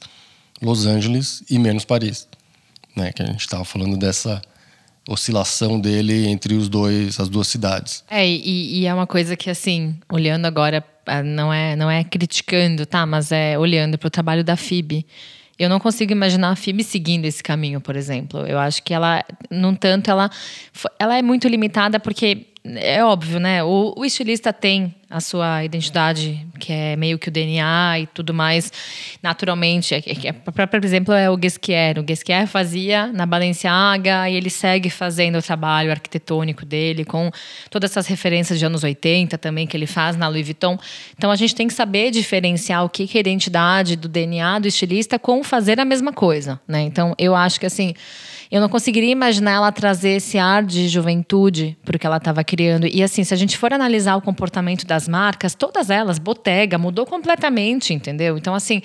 Los 0.61 0.85
Angeles 0.87 1.43
e 1.49 1.59
menos 1.59 1.85
Paris, 1.85 2.27
né? 2.95 3.11
Que 3.11 3.21
a 3.21 3.25
gente 3.25 3.41
estava 3.41 3.63
falando 3.63 3.95
dessa 3.97 4.41
oscilação 5.07 5.79
dele 5.79 6.27
entre 6.27 6.53
os 6.53 6.67
dois, 6.67 7.19
as 7.19 7.29
duas 7.29 7.47
cidades. 7.47 8.03
É 8.09 8.27
e, 8.27 8.79
e 8.79 8.85
é 8.85 8.93
uma 8.93 9.07
coisa 9.07 9.35
que 9.35 9.49
assim, 9.49 9.95
olhando 10.11 10.45
agora 10.45 10.83
ah, 11.05 11.23
não 11.23 11.51
é, 11.51 11.75
não 11.75 11.89
é 11.89 12.03
criticando, 12.03 12.85
tá? 12.85 13.05
Mas 13.05 13.31
é 13.31 13.57
olhando 13.57 13.97
para 13.97 14.07
o 14.07 14.11
trabalho 14.11 14.43
da 14.43 14.57
FIB. 14.57 15.05
Eu 15.57 15.69
não 15.69 15.79
consigo 15.79 16.11
imaginar 16.11 16.51
a 16.51 16.55
FIB 16.55 16.83
seguindo 16.83 17.25
esse 17.25 17.41
caminho, 17.41 17.81
por 17.81 17.95
exemplo. 17.95 18.45
Eu 18.45 18.59
acho 18.59 18.83
que 18.83 18.93
ela, 18.93 19.23
no 19.49 19.75
tanto, 19.75 20.11
ela, 20.11 20.29
ela 20.99 21.17
é 21.17 21.21
muito 21.21 21.47
limitada 21.47 21.99
porque 21.99 22.45
é 22.75 23.03
óbvio, 23.03 23.39
né? 23.39 23.63
O, 23.63 23.93
o, 23.97 24.05
estilista 24.05 24.51
tem 24.51 24.93
a 25.09 25.21
sua 25.21 25.63
identidade, 25.63 26.45
que 26.59 26.73
é 26.73 26.95
meio 26.95 27.17
que 27.17 27.29
o 27.29 27.31
DNA 27.31 27.99
e 27.99 28.07
tudo 28.07 28.33
mais, 28.33 28.71
naturalmente. 29.23 29.95
É, 29.95 30.01
é, 30.25 30.33
por 30.33 30.83
exemplo, 30.83 31.13
é 31.13 31.29
o 31.29 31.37
Guesquier. 31.37 31.97
O 31.97 32.03
Guesquier 32.03 32.45
fazia 32.47 33.07
na 33.07 33.25
Balenciaga 33.25 34.29
e 34.29 34.35
ele 34.35 34.49
segue 34.49 34.89
fazendo 34.89 35.37
o 35.37 35.41
trabalho 35.41 35.91
arquitetônico 35.91 36.65
dele, 36.65 37.05
com 37.05 37.31
todas 37.69 37.91
essas 37.91 38.07
referências 38.07 38.59
de 38.59 38.65
anos 38.65 38.83
80 38.83 39.37
também 39.37 39.65
que 39.65 39.77
ele 39.77 39.87
faz 39.87 40.17
na 40.17 40.27
Louis 40.27 40.45
Vuitton. 40.45 40.77
Então, 41.17 41.31
a 41.31 41.35
gente 41.35 41.55
tem 41.55 41.67
que 41.67 41.73
saber 41.73 42.11
diferenciar 42.11 42.83
o 42.83 42.89
que 42.89 43.03
é 43.03 43.17
a 43.17 43.19
identidade 43.19 43.95
do 43.95 44.07
DNA 44.09 44.59
do 44.59 44.67
estilista 44.67 45.17
com 45.17 45.43
fazer 45.43 45.79
a 45.79 45.85
mesma 45.85 46.11
coisa, 46.11 46.59
né? 46.67 46.81
Então, 46.81 47.15
eu 47.17 47.35
acho 47.35 47.59
que, 47.59 47.65
assim 47.65 47.93
eu 48.49 48.61
não 48.61 48.69
conseguiria 48.69 49.11
imaginar 49.11 49.51
ela 49.51 49.71
trazer 49.71 50.11
esse 50.11 50.37
ar 50.37 50.63
de 50.63 50.87
juventude 50.87 51.77
porque 51.83 52.05
ela 52.05 52.17
estava 52.17 52.43
criando. 52.43 52.87
E 52.87 53.03
assim, 53.03 53.23
se 53.23 53.33
a 53.33 53.37
gente 53.37 53.57
for 53.57 53.73
analisar 53.73 54.15
o 54.15 54.21
comportamento 54.21 54.85
das 54.85 55.07
marcas, 55.07 55.53
todas 55.53 55.89
elas, 55.89 56.17
Bottega 56.17 56.77
mudou 56.77 57.05
completamente, 57.05 57.93
entendeu? 57.93 58.37
Então, 58.37 58.55
assim, 58.55 58.81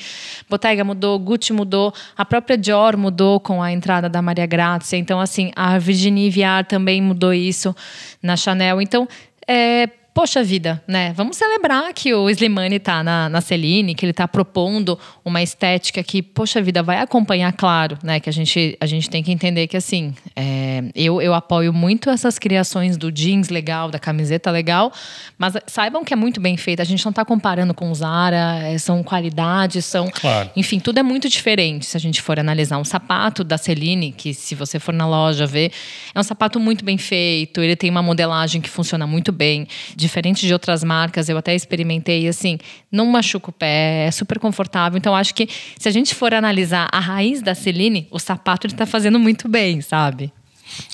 Bottega 0.48 0.82
mudou, 0.84 1.18
Gucci 1.18 1.52
mudou, 1.52 1.92
a 2.16 2.24
própria 2.24 2.58
Dior 2.58 2.96
mudou 2.96 3.38
com 3.38 3.62
a 3.62 3.72
entrada 3.72 4.08
da 4.08 4.20
Maria 4.20 4.46
Grazia. 4.46 4.98
Então, 4.98 5.20
assim, 5.20 5.52
a 5.54 5.78
Virginie 5.78 6.30
Viard 6.30 6.68
também 6.68 7.00
mudou 7.00 7.32
isso 7.32 7.74
na 8.22 8.36
Chanel. 8.36 8.80
Então, 8.80 9.06
é, 9.46 9.88
poxa 10.14 10.44
vida, 10.44 10.82
né? 10.86 11.12
Vamos 11.16 11.36
celebrar 11.36 11.92
que 11.94 12.12
o 12.12 12.28
Slimane 12.28 12.78
tá 12.78 13.02
na, 13.02 13.28
na 13.28 13.40
Celine, 13.40 13.94
que 13.94 14.04
ele 14.04 14.12
tá 14.12 14.28
propondo 14.28 14.98
uma 15.24 15.42
estética 15.42 16.02
que, 16.02 16.22
poxa 16.22 16.60
vida, 16.60 16.82
vai 16.82 16.98
acompanhar, 16.98 17.52
claro, 17.52 17.98
né? 18.02 18.20
Que 18.20 18.28
a 18.28 18.32
gente, 18.32 18.76
a 18.80 18.86
gente 18.86 19.08
tem 19.08 19.22
que 19.22 19.32
entender 19.32 19.66
que, 19.66 19.76
assim, 19.76 20.14
é, 20.36 20.84
eu, 20.94 21.22
eu 21.22 21.32
apoio 21.32 21.72
muito 21.72 22.10
essas 22.10 22.38
criações 22.38 22.96
do 22.96 23.10
jeans 23.10 23.48
legal, 23.48 23.90
da 23.90 23.98
camiseta 23.98 24.50
legal, 24.50 24.92
mas 25.38 25.54
saibam 25.66 26.04
que 26.04 26.12
é 26.12 26.16
muito 26.16 26.40
bem 26.40 26.56
feita. 26.56 26.82
A 26.82 26.86
gente 26.86 27.04
não 27.04 27.12
tá 27.12 27.24
comparando 27.24 27.72
com 27.72 27.90
o 27.90 27.94
Zara, 27.94 28.58
é, 28.62 28.76
são 28.76 29.02
qualidades, 29.02 29.84
são. 29.86 30.10
Claro. 30.10 30.50
Enfim, 30.54 30.78
tudo 30.78 30.98
é 30.98 31.02
muito 31.02 31.28
diferente 31.28 31.86
se 31.86 31.96
a 31.96 32.00
gente 32.00 32.20
for 32.20 32.38
analisar 32.38 32.76
um 32.78 32.84
sapato 32.84 33.42
da 33.42 33.56
Celine, 33.56 34.12
que 34.12 34.34
se 34.34 34.54
você 34.54 34.78
for 34.78 34.92
na 34.92 35.06
loja 35.06 35.46
ver, 35.46 35.72
é 36.14 36.20
um 36.20 36.22
sapato 36.22 36.60
muito 36.60 36.84
bem 36.84 36.98
feito, 36.98 37.62
ele 37.62 37.76
tem 37.76 37.88
uma 37.88 38.02
modelagem 38.02 38.60
que 38.60 38.68
funciona 38.68 39.06
muito 39.06 39.32
bem 39.32 39.66
diferente 40.02 40.46
de 40.46 40.52
outras 40.52 40.84
marcas, 40.84 41.28
eu 41.28 41.38
até 41.38 41.54
experimentei 41.54 42.28
assim, 42.28 42.58
não 42.90 43.06
machuca 43.06 43.48
o 43.48 43.52
pé, 43.52 44.06
é 44.06 44.10
super 44.10 44.38
confortável. 44.38 44.98
Então 44.98 45.16
acho 45.16 45.34
que 45.34 45.48
se 45.78 45.88
a 45.88 45.92
gente 45.92 46.14
for 46.14 46.34
analisar 46.34 46.88
a 46.92 47.00
raiz 47.00 47.40
da 47.40 47.54
Celine, 47.54 48.06
o 48.10 48.18
sapato 48.18 48.66
ele 48.66 48.74
tá 48.74 48.84
fazendo 48.84 49.18
muito 49.18 49.48
bem, 49.48 49.80
sabe? 49.80 50.30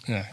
É, 0.08 0.24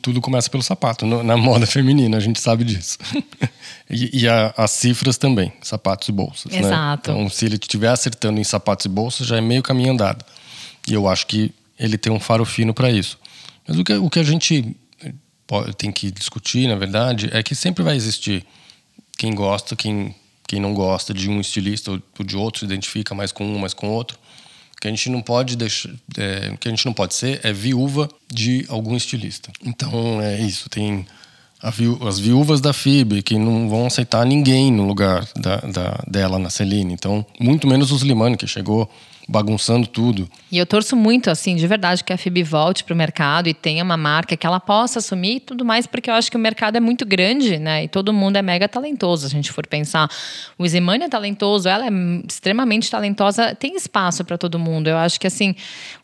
tudo 0.00 0.20
começa 0.20 0.48
pelo 0.48 0.62
sapato, 0.62 1.04
na 1.06 1.36
moda 1.36 1.66
feminina, 1.66 2.16
a 2.16 2.20
gente 2.20 2.40
sabe 2.40 2.64
disso. 2.64 2.98
e, 3.90 4.22
e 4.22 4.28
a, 4.28 4.54
as 4.56 4.70
cifras 4.70 5.18
também, 5.18 5.52
sapatos 5.62 6.08
e 6.08 6.12
bolsas. 6.12 6.52
Né? 6.52 6.60
Exato. 6.60 7.10
Né? 7.10 7.18
Então, 7.18 7.30
se 7.30 7.44
ele 7.44 7.56
estiver 7.56 7.88
acertando 7.88 8.40
em 8.40 8.44
sapatos 8.44 8.86
e 8.86 8.88
bolsas, 8.88 9.26
já 9.26 9.36
é 9.36 9.40
meio 9.40 9.62
caminho 9.62 9.92
andado. 9.92 10.24
E 10.88 10.94
eu 10.94 11.08
acho 11.08 11.26
que 11.26 11.52
ele 11.78 11.98
tem 11.98 12.12
um 12.12 12.20
faro 12.20 12.44
fino 12.44 12.72
para 12.72 12.90
isso. 12.90 13.18
Mas 13.66 13.78
o 13.78 13.84
que, 13.84 13.92
o 13.94 14.08
que 14.08 14.18
a 14.18 14.22
gente 14.22 14.76
tem 15.76 15.90
que 15.90 16.10
discutir, 16.10 16.68
na 16.68 16.76
verdade, 16.76 17.28
é 17.32 17.42
que 17.42 17.54
sempre 17.54 17.82
vai 17.82 17.96
existir 17.96 18.44
quem 19.18 19.34
gosta, 19.34 19.76
quem, 19.76 20.14
quem 20.46 20.60
não 20.60 20.72
gosta 20.72 21.12
de 21.12 21.28
um 21.28 21.40
estilista 21.40 21.90
ou 21.90 22.24
de 22.24 22.36
outro, 22.36 22.60
se 22.60 22.64
identifica 22.64 23.14
mais 23.14 23.32
com 23.32 23.44
um, 23.44 23.58
mais 23.58 23.74
com 23.74 23.88
outro. 23.88 24.18
O 24.76 24.80
que 24.80 24.88
a 24.88 24.90
gente 24.90 25.10
não 25.10 25.20
pode 25.20 25.56
deixar, 25.56 25.90
é, 26.16 26.56
que 26.58 26.68
a 26.68 26.70
gente 26.70 26.86
não 26.86 26.92
pode 26.92 27.14
ser 27.14 27.40
é 27.42 27.52
viúva 27.52 28.08
de 28.32 28.64
algum 28.68 28.96
estilista. 28.96 29.52
Então 29.62 30.22
é 30.22 30.40
isso. 30.40 30.70
Tem 30.70 31.06
as 31.62 32.18
viúvas 32.18 32.62
da 32.62 32.72
FIB 32.72 33.22
que 33.22 33.38
não 33.38 33.68
vão 33.68 33.86
aceitar 33.86 34.24
ninguém 34.24 34.72
no 34.72 34.86
lugar 34.86 35.28
da, 35.36 35.56
da, 35.56 36.04
dela 36.08 36.38
na 36.38 36.48
Celine. 36.48 36.94
Então 36.94 37.26
muito 37.38 37.66
menos 37.66 37.92
os 37.92 38.00
Limani 38.00 38.36
que 38.36 38.46
chegou 38.46 38.90
bagunçando 39.30 39.86
tudo. 39.86 40.28
E 40.50 40.58
eu 40.58 40.66
torço 40.66 40.96
muito, 40.96 41.30
assim, 41.30 41.54
de 41.54 41.64
verdade, 41.64 42.02
que 42.02 42.12
a 42.12 42.16
FIB 42.16 42.42
volte 42.42 42.82
para 42.82 42.92
o 42.92 42.96
mercado 42.96 43.48
e 43.48 43.54
tenha 43.54 43.84
uma 43.84 43.96
marca 43.96 44.36
que 44.36 44.44
ela 44.44 44.58
possa 44.58 44.98
assumir 44.98 45.36
e 45.36 45.40
tudo 45.40 45.64
mais, 45.64 45.86
porque 45.86 46.10
eu 46.10 46.14
acho 46.14 46.28
que 46.28 46.36
o 46.36 46.40
mercado 46.40 46.74
é 46.74 46.80
muito 46.80 47.06
grande, 47.06 47.56
né? 47.56 47.84
E 47.84 47.88
todo 47.88 48.12
mundo 48.12 48.36
é 48.36 48.42
mega 48.42 48.68
talentoso, 48.68 49.28
se 49.28 49.34
a 49.34 49.38
gente 49.38 49.52
for 49.52 49.64
pensar. 49.68 50.10
O 50.58 50.66
Zimani 50.66 51.04
é 51.04 51.08
talentoso, 51.08 51.68
ela 51.68 51.86
é 51.86 51.90
extremamente 52.28 52.90
talentosa, 52.90 53.54
tem 53.54 53.76
espaço 53.76 54.24
para 54.24 54.36
todo 54.36 54.58
mundo. 54.58 54.88
Eu 54.88 54.96
acho 54.96 55.20
que, 55.20 55.28
assim, 55.28 55.54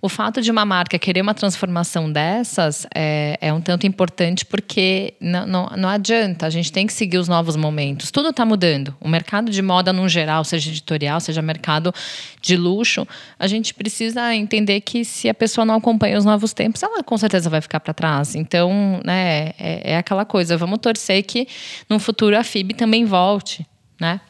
o 0.01 0.09
fato 0.09 0.41
de 0.41 0.49
uma 0.49 0.65
marca 0.65 0.97
querer 0.97 1.21
uma 1.21 1.35
transformação 1.35 2.11
dessas 2.11 2.87
é, 2.95 3.37
é 3.41 3.53
um 3.53 3.61
tanto 3.61 3.89
importante, 3.89 4.45
porque 4.45 5.15
não, 5.21 5.45
não, 5.47 5.71
não 5.77 5.89
adianta, 5.89 6.47
a 6.47 6.51
gente 6.51 6.71
tem 6.71 6.87
que 6.87 6.93
seguir 6.93 7.19
os 7.19 7.27
novos 7.27 7.57
momentos. 7.57 8.13
Tudo 8.13 8.29
está 8.29 8.45
mudando. 8.45 8.95
O 9.01 9.09
mercado 9.09 9.51
de 9.51 9.63
moda, 9.63 9.93
no 9.93 10.09
geral, 10.09 10.45
seja 10.45 10.71
editorial, 10.71 11.19
seja 11.19 11.43
mercado 11.43 11.93
de 12.41 12.57
luxo, 12.57 13.05
a 13.39 13.47
gente 13.47 13.75
precisa 13.75 14.35
entender 14.35 14.81
que 14.81 15.05
se 15.05 15.29
a 15.29 15.35
pessoa 15.35 15.65
não 15.65 15.77
acompanha 15.77 16.19
os 16.19 16.25
novos 16.25 16.53
tempos, 16.53 16.83
ela 16.83 17.03
com 17.03 17.17
certeza 17.17 17.51
vai 17.51 17.61
ficar 17.61 17.81
para 17.81 17.93
trás. 17.93 18.35
Então, 18.35 19.01
né, 19.05 19.53
é, 19.59 19.93
é, 19.93 19.97
aquela 19.97 20.25
coisa. 20.25 20.57
Vamos 20.57 20.79
torcer 20.79 21.23
que 21.25 21.47
no 21.89 21.99
futuro 21.99 22.37
a 22.37 22.45
FIB 22.45 22.75
também 22.75 23.05
volte, 23.05 23.67
né? 24.01 24.21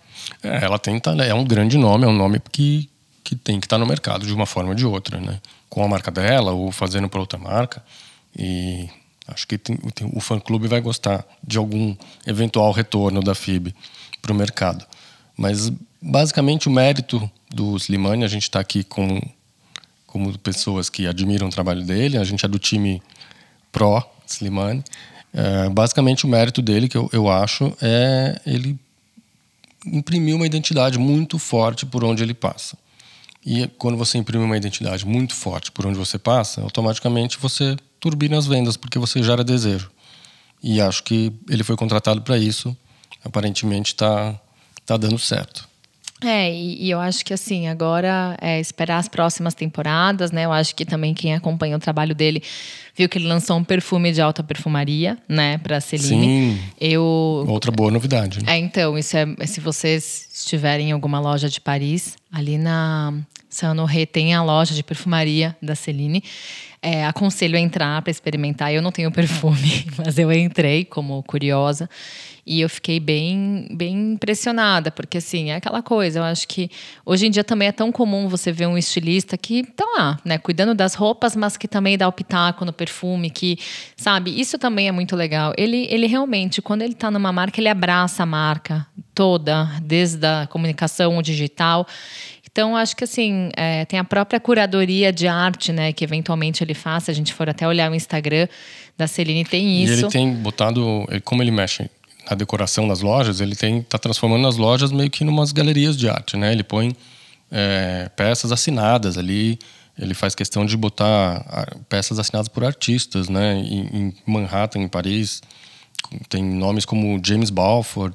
É, 0.42 0.64
ela 0.64 0.78
tem 0.78 1.00
é 1.26 1.34
um 1.34 1.44
grande 1.44 1.78
nome, 1.78 2.04
é 2.04 2.08
um 2.08 2.16
nome 2.16 2.40
que, 2.50 2.88
que 3.22 3.36
tem 3.36 3.60
que 3.60 3.66
estar 3.66 3.76
tá 3.76 3.80
no 3.80 3.86
mercado 3.86 4.26
de 4.26 4.32
uma 4.32 4.46
forma 4.46 4.70
ou 4.70 4.74
de 4.74 4.86
outra, 4.86 5.20
né? 5.20 5.40
Com 5.68 5.84
a 5.84 5.88
marca 5.88 6.10
dela 6.10 6.52
ou 6.52 6.72
fazendo 6.72 7.08
para 7.08 7.20
outra 7.20 7.38
marca. 7.38 7.82
E 8.36 8.88
acho 9.28 9.46
que 9.46 9.58
tem, 9.58 9.76
tem, 9.94 10.10
o 10.12 10.20
fã-clube 10.20 10.68
vai 10.68 10.80
gostar 10.80 11.24
de 11.42 11.58
algum 11.58 11.96
eventual 12.26 12.72
retorno 12.72 13.22
da 13.22 13.34
FIB 13.34 13.74
para 14.20 14.32
o 14.32 14.34
mercado. 14.34 14.84
Mas 15.36 15.70
basicamente 16.06 16.68
o 16.68 16.70
mérito 16.70 17.28
do 17.50 17.76
Slimani, 17.76 18.24
a 18.24 18.28
gente 18.28 18.44
está 18.44 18.60
aqui 18.60 18.84
com, 18.84 19.20
como 20.06 20.38
pessoas 20.38 20.88
que 20.88 21.06
admiram 21.06 21.48
o 21.48 21.50
trabalho 21.50 21.84
dele, 21.84 22.16
a 22.16 22.24
gente 22.24 22.44
é 22.44 22.48
do 22.48 22.58
time 22.58 23.02
pró 23.72 24.08
Slimani. 24.26 24.84
É, 25.34 25.68
basicamente 25.68 26.24
o 26.24 26.28
mérito 26.28 26.62
dele, 26.62 26.88
que 26.88 26.96
eu, 26.96 27.10
eu 27.12 27.28
acho, 27.28 27.76
é 27.82 28.40
ele 28.46 28.78
imprimir 29.84 30.34
uma 30.34 30.46
identidade 30.46 30.98
muito 30.98 31.38
forte 31.38 31.84
por 31.84 32.04
onde 32.04 32.22
ele 32.22 32.34
passa. 32.34 32.78
E 33.44 33.68
quando 33.78 33.96
você 33.96 34.16
imprime 34.18 34.44
uma 34.44 34.56
identidade 34.56 35.06
muito 35.06 35.34
forte 35.34 35.70
por 35.70 35.86
onde 35.86 35.98
você 35.98 36.18
passa, 36.18 36.62
automaticamente 36.62 37.38
você 37.38 37.76
turbina 38.00 38.38
as 38.38 38.46
vendas, 38.46 38.76
porque 38.76 38.98
você 38.98 39.22
gera 39.22 39.44
desejo. 39.44 39.90
E 40.62 40.80
acho 40.80 41.02
que 41.04 41.32
ele 41.48 41.62
foi 41.62 41.76
contratado 41.76 42.22
para 42.22 42.38
isso. 42.38 42.76
Aparentemente 43.24 43.92
está 43.92 44.34
tá 44.84 44.96
dando 44.96 45.18
certo. 45.18 45.68
É, 46.24 46.50
e, 46.50 46.86
e, 46.86 46.90
eu 46.90 46.98
acho 46.98 47.24
que 47.24 47.34
assim, 47.34 47.68
agora 47.68 48.36
é 48.40 48.58
esperar 48.58 48.96
as 48.96 49.08
próximas 49.08 49.54
temporadas, 49.54 50.32
né? 50.32 50.46
Eu 50.46 50.52
acho 50.52 50.74
que 50.74 50.84
também 50.86 51.12
quem 51.12 51.34
acompanha 51.34 51.76
o 51.76 51.78
trabalho 51.78 52.14
dele 52.14 52.42
viu 52.94 53.08
que 53.08 53.18
ele 53.18 53.26
lançou 53.26 53.58
um 53.58 53.64
perfume 53.64 54.10
de 54.12 54.22
alta 54.22 54.42
perfumaria, 54.42 55.18
né, 55.28 55.58
para 55.58 55.78
Celine. 55.80 56.26
Sim. 56.26 56.58
Eu 56.80 57.44
Outra 57.46 57.70
boa 57.70 57.90
novidade. 57.90 58.42
Né? 58.42 58.54
É, 58.54 58.58
então, 58.58 58.96
isso 58.96 59.14
é 59.16 59.46
se 59.46 59.60
vocês 59.60 60.28
estiverem 60.32 60.88
em 60.88 60.92
alguma 60.92 61.20
loja 61.20 61.50
de 61.50 61.60
Paris, 61.60 62.16
ali 62.32 62.56
na 62.56 63.12
Saint 63.56 63.70
Honoré 63.70 64.04
tem 64.04 64.34
a 64.34 64.42
loja 64.42 64.74
de 64.74 64.82
perfumaria 64.82 65.56
da 65.62 65.74
Celine. 65.74 66.22
É, 66.82 67.06
aconselho 67.06 67.56
a 67.56 67.58
entrar 67.58 68.02
para 68.02 68.10
experimentar. 68.10 68.70
Eu 68.70 68.82
não 68.82 68.92
tenho 68.92 69.10
perfume, 69.10 69.86
mas 69.96 70.18
eu 70.18 70.30
entrei 70.30 70.84
como 70.84 71.22
curiosa. 71.22 71.88
E 72.46 72.60
eu 72.60 72.68
fiquei 72.68 73.00
bem, 73.00 73.66
bem 73.72 74.12
impressionada, 74.12 74.90
porque 74.90 75.18
assim, 75.18 75.50
é 75.50 75.56
aquela 75.56 75.82
coisa, 75.82 76.20
eu 76.20 76.22
acho 76.22 76.46
que 76.46 76.70
hoje 77.04 77.26
em 77.26 77.30
dia 77.30 77.42
também 77.42 77.66
é 77.66 77.72
tão 77.72 77.90
comum 77.90 78.28
você 78.28 78.52
ver 78.52 78.66
um 78.66 78.78
estilista 78.78 79.36
que 79.36 79.64
tá 79.64 79.84
lá, 79.98 80.20
né, 80.24 80.38
cuidando 80.38 80.72
das 80.72 80.94
roupas, 80.94 81.34
mas 81.34 81.56
que 81.56 81.66
também 81.66 81.98
dá 81.98 82.06
o 82.06 82.12
pitaco 82.12 82.64
no 82.64 82.72
perfume, 82.72 83.30
que, 83.30 83.58
sabe, 83.96 84.38
isso 84.40 84.58
também 84.58 84.86
é 84.86 84.92
muito 84.92 85.16
legal. 85.16 85.52
Ele, 85.58 85.88
ele 85.90 86.06
realmente, 86.06 86.62
quando 86.62 86.82
ele 86.82 86.94
tá 86.94 87.10
numa 87.10 87.32
marca, 87.32 87.60
ele 87.60 87.68
abraça 87.68 88.22
a 88.22 88.26
marca 88.26 88.86
toda, 89.12 89.64
desde 89.82 90.24
a 90.26 90.46
comunicação, 90.46 91.20
digital. 91.22 91.86
Então, 92.56 92.74
acho 92.74 92.96
que 92.96 93.04
assim, 93.04 93.50
é, 93.54 93.84
tem 93.84 93.98
a 93.98 94.04
própria 94.04 94.40
curadoria 94.40 95.12
de 95.12 95.28
arte, 95.28 95.72
né, 95.72 95.92
que 95.92 96.02
eventualmente 96.02 96.64
ele 96.64 96.72
faz. 96.72 97.04
Se 97.04 97.10
a 97.10 97.14
gente 97.14 97.34
for 97.34 97.50
até 97.50 97.68
olhar 97.68 97.92
o 97.92 97.94
Instagram 97.94 98.48
da 98.96 99.06
Celine, 99.06 99.44
tem 99.44 99.82
isso. 99.82 99.92
E 99.92 99.96
ele 99.98 100.08
tem 100.08 100.32
botado, 100.32 101.06
como 101.22 101.42
ele 101.42 101.50
mexe 101.50 101.90
na 102.30 102.34
decoração 102.34 102.88
das 102.88 103.02
lojas, 103.02 103.42
ele 103.42 103.54
tem 103.54 103.82
tá 103.82 103.98
transformando 103.98 104.48
as 104.48 104.56
lojas 104.56 104.90
meio 104.90 105.10
que 105.10 105.22
numas 105.22 105.52
galerias 105.52 105.98
de 105.98 106.08
arte, 106.08 106.38
né? 106.38 106.50
Ele 106.50 106.62
põe 106.62 106.96
é, 107.52 108.08
peças 108.16 108.50
assinadas 108.50 109.18
ali, 109.18 109.58
ele 109.98 110.14
faz 110.14 110.34
questão 110.34 110.64
de 110.64 110.78
botar 110.78 111.68
peças 111.90 112.18
assinadas 112.18 112.48
por 112.48 112.64
artistas, 112.64 113.28
né? 113.28 113.54
Em, 113.58 113.80
em 113.92 114.14
Manhattan, 114.24 114.78
em 114.78 114.88
Paris, 114.88 115.42
tem 116.30 116.42
nomes 116.42 116.86
como 116.86 117.20
James 117.22 117.50
Balfour, 117.50 118.14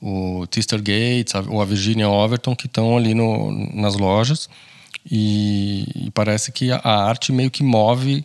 o 0.00 0.46
Tister 0.46 0.78
Gates, 0.78 1.34
ou 1.48 1.60
a 1.60 1.64
Virginia 1.64 2.08
Overton 2.08 2.56
que 2.56 2.66
estão 2.66 2.96
ali 2.96 3.14
no, 3.14 3.52
nas 3.74 3.96
lojas 3.96 4.48
e, 5.08 6.06
e, 6.06 6.10
parece 6.10 6.52
que 6.52 6.70
a, 6.72 6.76
a 6.76 7.04
arte 7.04 7.32
meio 7.32 7.50
que 7.50 7.62
move 7.62 8.24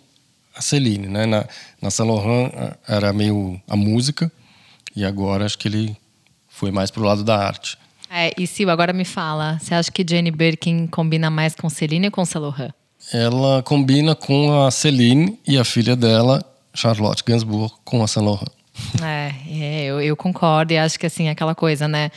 a 0.56 0.62
Celine, 0.62 1.08
né? 1.08 1.26
Na, 1.26 1.46
na 1.82 1.90
Saint 1.90 2.10
Laurent 2.10 2.52
era 2.88 3.12
meio 3.14 3.62
a 3.68 3.76
música 3.76 4.32
e 4.96 5.04
agora 5.04 5.46
acho 5.46 5.58
que 5.58 5.68
ele 5.68 5.96
foi 6.48 6.72
mais 6.72 6.90
pro 6.90 7.04
lado 7.04 7.24
da 7.24 7.38
arte. 7.38 7.78
É, 8.10 8.32
e 8.38 8.48
Sil, 8.48 8.70
agora 8.70 8.94
me 8.94 9.04
fala, 9.04 9.60
você 9.60 9.74
acha 9.74 9.92
que 9.92 10.06
Jane 10.08 10.32
Birkin 10.32 10.88
combina 10.88 11.30
mais 11.30 11.56
com 11.56 11.70
Celine 11.70 12.08
ou 12.08 12.12
com 12.12 12.24
Saint 12.24 12.42
Laurent? 12.42 12.72
Ela 13.12 13.62
combina 13.62 14.16
com 14.16 14.64
a 14.64 14.72
Celine 14.72 15.38
e 15.46 15.58
a 15.58 15.66
filha 15.66 15.96
dela, 15.96 16.44
Charlotte 16.74 17.24
Gainsbourg, 17.26 17.74
com 17.84 18.02
a 18.04 18.08
Saint 18.08 18.26
Laurent. 18.26 18.52
É, 19.02 19.34
é 19.48 19.86
eu, 19.86 20.02
eu, 20.02 20.16
concordo 20.16 20.74
e 20.74 20.78
acho 20.78 21.00
que 21.00 21.06
assim, 21.06 21.30
aquela 21.30 21.56
coisa, 21.56 21.88
né? 21.88 22.12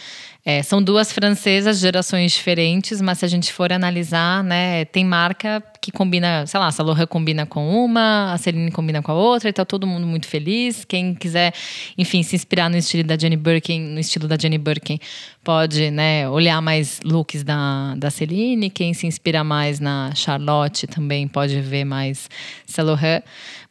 É, 0.44 0.62
são 0.62 0.82
duas 0.82 1.12
francesas, 1.12 1.78
gerações 1.78 2.32
diferentes, 2.32 3.02
mas 3.02 3.18
se 3.18 3.24
a 3.26 3.28
gente 3.28 3.52
for 3.52 3.70
analisar, 3.70 4.42
né, 4.42 4.86
tem 4.86 5.04
marca 5.04 5.62
que 5.78 5.92
combina, 5.92 6.46
sei 6.46 6.58
lá, 6.58 6.70
a 6.76 6.82
Lohan 6.82 7.06
combina 7.06 7.44
com 7.44 7.68
uma, 7.84 8.32
a 8.32 8.38
Celine 8.38 8.70
combina 8.70 9.02
com 9.02 9.12
a 9.12 9.14
outra, 9.14 9.50
e 9.50 9.52
tá 9.52 9.62
todo 9.62 9.86
mundo 9.86 10.06
muito 10.06 10.26
feliz. 10.26 10.86
Quem 10.86 11.14
quiser, 11.14 11.52
enfim, 11.98 12.22
se 12.22 12.34
inspirar 12.34 12.70
no 12.70 12.78
estilo 12.78 13.04
da 13.04 13.18
Jenny 13.18 13.36
Birkin, 13.36 13.78
no 13.78 14.00
estilo 14.00 14.26
da 14.26 14.38
Jenny 14.40 14.56
Birkin, 14.56 14.98
pode, 15.44 15.90
né, 15.90 16.26
olhar 16.30 16.62
mais 16.62 16.98
looks 17.04 17.44
da, 17.44 17.94
da 17.96 18.08
Celine. 18.08 18.70
Quem 18.70 18.94
se 18.94 19.06
inspira 19.06 19.44
mais 19.44 19.80
na 19.80 20.14
Charlotte 20.14 20.86
também 20.86 21.28
pode 21.28 21.60
ver 21.60 21.84
mais 21.84 22.26
Laurent. 22.78 23.22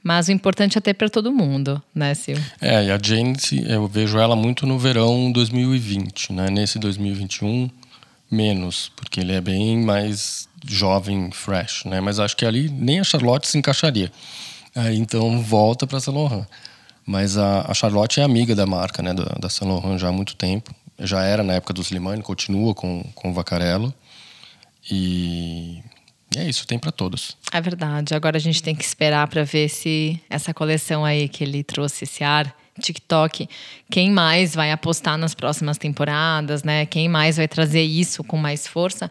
Mas 0.08 0.30
o 0.30 0.32
importante 0.32 0.78
é 0.78 0.82
ter 0.82 0.94
para 0.94 1.10
todo 1.10 1.34
mundo, 1.34 1.84
né, 1.94 2.14
Sil? 2.16 2.40
É, 2.62 2.86
e 2.86 2.92
a 2.92 2.98
Jane, 2.98 3.36
eu 3.68 3.86
vejo 3.90 4.18
ela 4.18 4.38
muito 4.38 4.66
no 4.66 4.80
verão 4.80 5.30
2020, 5.34 6.32
né? 6.32 6.50
Nesse 6.50 6.80
2021, 6.80 7.70
menos, 8.32 8.90
porque 8.96 9.20
ele 9.20 9.34
é 9.34 9.42
bem 9.42 9.78
mais 9.80 10.48
jovem, 10.66 11.30
fresh, 11.30 11.84
né? 11.84 12.00
Mas 12.00 12.22
acho 12.22 12.38
que 12.38 12.46
ali 12.46 12.70
nem 12.70 13.02
a 13.02 13.04
Charlotte 13.04 13.50
se 13.50 13.58
encaixaria. 13.58 14.10
Aí, 14.74 14.98
então 14.98 15.42
volta 15.42 15.86
para 15.86 16.00
Saint 16.00 16.16
Laurent. 16.16 16.46
Mas 17.06 17.38
a, 17.38 17.70
a, 17.70 17.74
Charlotte 17.74 18.22
é 18.22 18.24
amiga 18.24 18.56
da 18.56 18.66
marca, 18.66 19.04
né? 19.04 19.14
Da, 19.14 19.26
da 19.38 19.50
Saint 19.50 19.70
Laurent 19.70 20.00
já 20.00 20.08
há 20.08 20.14
muito 20.14 20.38
tempo. 20.38 20.74
Já 21.00 21.22
era 21.24 21.44
na 21.44 21.56
época 21.56 21.74
do 21.74 21.82
Slimane, 21.82 22.24
continua 22.24 22.74
com, 22.74 23.04
com 23.14 23.32
o 23.32 23.34
Vacarello. 23.34 23.94
E 24.90 25.84
é 26.36 26.48
isso, 26.48 26.68
tem 26.68 26.78
para 26.78 26.92
todos. 26.92 27.38
É 27.52 27.62
verdade. 27.62 28.14
Agora 28.14 28.38
a 28.38 28.40
gente 28.40 28.62
tem 28.62 28.76
que 28.76 28.84
esperar 28.84 29.28
para 29.28 29.44
ver 29.44 29.70
se 29.70 30.20
essa 30.30 30.54
coleção 30.54 31.06
aí 31.06 31.30
que 31.30 31.44
ele 31.44 31.64
trouxe, 31.64 32.04
esse 32.04 32.24
ar 32.24 32.54
TikTok, 32.80 33.50
quem 33.90 34.12
mais 34.12 34.54
vai 34.54 34.72
apostar 34.72 35.18
nas 35.18 35.34
próximas 35.34 35.78
temporadas, 35.78 36.64
né? 36.64 36.86
Quem 36.86 37.10
mais 37.10 37.38
vai 37.38 37.48
trazer 37.48 37.82
isso 37.82 38.24
com 38.24 38.38
mais 38.38 38.68
força? 38.68 39.10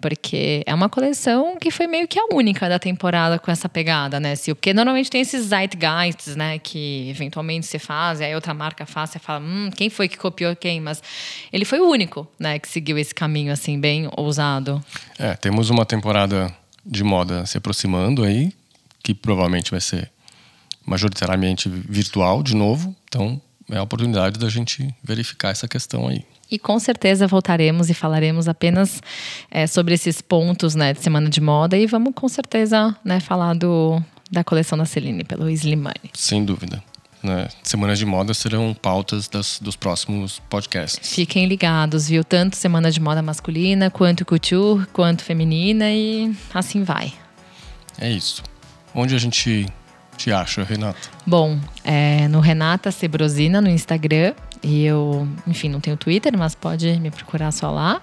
Porque 0.00 0.62
é 0.66 0.74
uma 0.74 0.90
coleção 0.90 1.56
que 1.58 1.70
foi 1.70 1.86
meio 1.86 2.06
que 2.06 2.18
a 2.18 2.26
única 2.32 2.68
da 2.68 2.78
temporada 2.78 3.38
com 3.38 3.50
essa 3.50 3.68
pegada, 3.68 4.20
né, 4.20 4.36
Sil? 4.36 4.54
Porque 4.54 4.74
normalmente 4.74 5.10
tem 5.10 5.22
esses 5.22 5.46
zeitgeists, 5.46 6.36
né, 6.36 6.58
que 6.58 7.08
eventualmente 7.08 7.66
você 7.66 7.78
faz, 7.78 8.20
e 8.20 8.24
aí 8.24 8.34
outra 8.34 8.52
marca 8.52 8.84
faz, 8.84 9.10
você 9.10 9.18
fala, 9.18 9.40
hum, 9.40 9.70
quem 9.74 9.88
foi 9.88 10.06
que 10.06 10.18
copiou 10.18 10.54
quem? 10.54 10.80
Mas 10.80 11.02
ele 11.50 11.64
foi 11.64 11.80
o 11.80 11.88
único, 11.88 12.28
né, 12.38 12.58
que 12.58 12.68
seguiu 12.68 12.98
esse 12.98 13.14
caminho, 13.14 13.52
assim, 13.52 13.80
bem 13.80 14.08
ousado. 14.16 14.84
É, 15.18 15.34
temos 15.34 15.70
uma 15.70 15.86
temporada 15.86 16.54
de 16.84 17.02
moda 17.02 17.46
se 17.46 17.56
aproximando 17.56 18.22
aí, 18.22 18.52
que 19.02 19.14
provavelmente 19.14 19.70
vai 19.70 19.80
ser 19.80 20.10
majoritariamente 20.84 21.68
virtual 21.68 22.42
de 22.42 22.54
novo. 22.54 22.94
Então, 23.08 23.40
é 23.70 23.78
a 23.78 23.82
oportunidade 23.82 24.38
da 24.38 24.48
gente 24.48 24.94
verificar 25.02 25.50
essa 25.50 25.66
questão 25.66 26.06
aí. 26.06 26.24
E 26.50 26.58
com 26.58 26.78
certeza 26.78 27.26
voltaremos 27.26 27.90
e 27.90 27.94
falaremos 27.94 28.48
apenas 28.48 29.02
é, 29.50 29.66
sobre 29.66 29.94
esses 29.94 30.20
pontos 30.20 30.74
né, 30.74 30.92
de 30.92 31.00
Semana 31.00 31.28
de 31.28 31.40
Moda 31.40 31.76
e 31.76 31.86
vamos 31.86 32.12
com 32.14 32.28
certeza 32.28 32.96
né, 33.04 33.18
falar 33.18 33.54
do, 33.54 34.00
da 34.30 34.44
coleção 34.44 34.78
da 34.78 34.84
Celine 34.84 35.24
pelo 35.24 35.50
Slimane. 35.50 36.10
Sem 36.12 36.44
dúvida. 36.44 36.82
Né? 37.22 37.48
Semanas 37.62 37.98
de 37.98 38.06
moda 38.06 38.32
serão 38.32 38.72
pautas 38.72 39.26
das, 39.26 39.58
dos 39.60 39.74
próximos 39.74 40.40
podcasts. 40.48 41.12
Fiquem 41.14 41.46
ligados, 41.46 42.08
viu? 42.08 42.22
Tanto 42.22 42.56
semana 42.56 42.90
de 42.90 43.00
moda 43.00 43.20
masculina, 43.20 43.90
quanto 43.90 44.24
couture, 44.24 44.86
quanto 44.92 45.24
feminina 45.24 45.90
e 45.90 46.32
assim 46.54 46.84
vai. 46.84 47.12
É 47.98 48.08
isso. 48.08 48.44
Onde 48.94 49.14
a 49.14 49.18
gente 49.18 49.66
te 50.16 50.32
acha, 50.32 50.62
Renata? 50.62 50.98
Bom, 51.26 51.58
é 51.84 52.28
no 52.28 52.40
Renata 52.40 52.90
Cebrosina 52.90 53.60
no 53.60 53.68
Instagram. 53.68 54.34
E 54.62 54.84
eu, 54.84 55.28
enfim, 55.46 55.68
não 55.68 55.80
tenho 55.80 55.96
Twitter, 55.96 56.36
mas 56.36 56.54
pode 56.54 56.98
me 56.98 57.10
procurar 57.10 57.52
só 57.52 57.70
lá. 57.70 58.00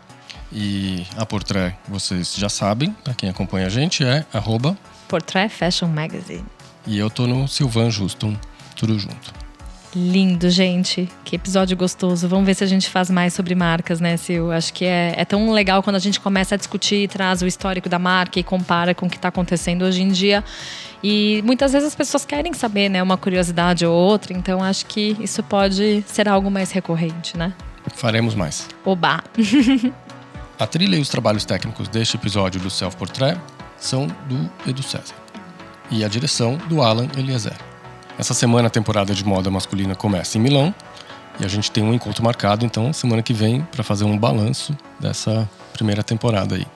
E 0.52 1.06
a 1.18 1.26
Portrait, 1.26 1.76
vocês 1.88 2.36
já 2.36 2.50
sabem, 2.50 2.92
para 3.04 3.14
quem 3.14 3.30
acompanha 3.30 3.68
a 3.68 3.70
gente, 3.70 4.04
é 4.04 4.26
arroba 4.32 4.78
Portrait 5.08 5.50
Fashion 5.50 5.88
Magazine. 5.88 6.46
E 6.86 6.98
eu 6.98 7.10
tô 7.10 7.26
no 7.26 7.48
Silvan 7.48 7.90
Justum, 7.90 8.36
tudo 8.76 8.98
junto. 9.00 9.43
Lindo, 9.96 10.50
gente. 10.50 11.08
Que 11.24 11.36
episódio 11.36 11.78
gostoso. 11.78 12.28
Vamos 12.28 12.46
ver 12.46 12.56
se 12.56 12.64
a 12.64 12.68
gente 12.68 12.90
faz 12.90 13.12
mais 13.12 13.34
sobre 13.34 13.54
marcas, 13.54 14.00
né, 14.00 14.18
Sil? 14.18 14.52
Acho 14.52 14.74
que 14.74 14.86
é, 14.86 15.14
é 15.16 15.24
tão 15.24 15.52
legal 15.52 15.84
quando 15.84 15.98
a 15.98 16.00
gente 16.00 16.20
começa 16.20 16.56
a 16.56 16.58
discutir 16.58 17.04
e 17.04 17.08
traz 17.08 17.44
o 17.44 17.48
histórico 17.48 17.88
da 17.88 18.00
marca 18.00 18.40
e 18.40 18.44
compara 18.44 18.96
com 18.96 19.06
o 19.06 19.10
que 19.10 19.18
está 19.18 19.28
acontecendo 19.28 19.84
hoje 19.84 20.02
em 20.02 20.10
dia. 20.10 20.44
E 21.04 21.44
muitas 21.46 21.74
vezes 21.74 21.90
as 21.90 21.96
pessoas 21.96 22.26
querem 22.26 22.54
saber, 22.54 22.90
né, 22.90 23.04
uma 23.04 23.18
curiosidade 23.18 23.86
ou 23.86 23.94
outra. 23.94 24.34
Então 24.34 24.64
acho 24.64 24.86
que 24.88 25.16
isso 25.20 25.44
pode 25.44 26.04
ser 26.08 26.28
algo 26.28 26.50
mais 26.50 26.72
recorrente, 26.72 27.38
né? 27.38 27.54
Faremos 27.96 28.34
mais. 28.34 28.68
Oba! 28.84 29.24
a 30.58 30.66
trilha 30.66 30.96
e 30.96 31.02
os 31.02 31.10
trabalhos 31.10 31.46
técnicos 31.46 31.88
deste 31.88 32.18
episódio 32.18 32.60
do 32.60 32.70
Self 32.70 32.98
Portrait 32.98 33.40
são 33.78 34.08
do 34.08 34.50
Edu 34.68 34.82
César. 34.82 35.14
E 35.92 36.04
a 36.04 36.08
direção 36.08 36.58
do 36.68 36.82
Alan 36.82 37.08
Eliezer. 37.16 37.73
Essa 38.18 38.34
semana 38.34 38.68
a 38.68 38.72
temporada 38.72 39.14
de 39.14 39.26
moda 39.26 39.50
masculina 39.50 39.96
começa 39.96 40.38
em 40.38 40.42
Milão 40.42 40.74
e 41.40 41.46
a 41.46 41.48
gente 41.48 41.72
tem 41.72 41.84
um 41.84 41.94
encontro 41.94 42.24
marcado, 42.24 42.66
então, 42.66 42.94
semana 42.94 43.24
que 43.24 43.34
vem, 43.34 43.62
para 43.72 43.84
fazer 43.84 44.04
um 44.04 44.18
balanço 44.18 44.78
dessa 45.00 45.50
primeira 45.74 46.04
temporada 46.04 46.56
aí. 46.56 46.68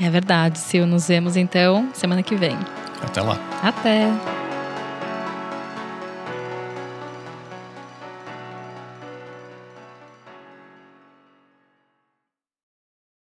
É 0.00 0.08
verdade, 0.08 0.58
Sil. 0.58 0.86
Nos 0.86 1.08
vemos 1.08 1.36
então 1.36 1.90
semana 1.92 2.22
que 2.22 2.34
vem. 2.34 2.56
Até 3.02 3.20
lá. 3.20 3.38
Até. 3.62 4.39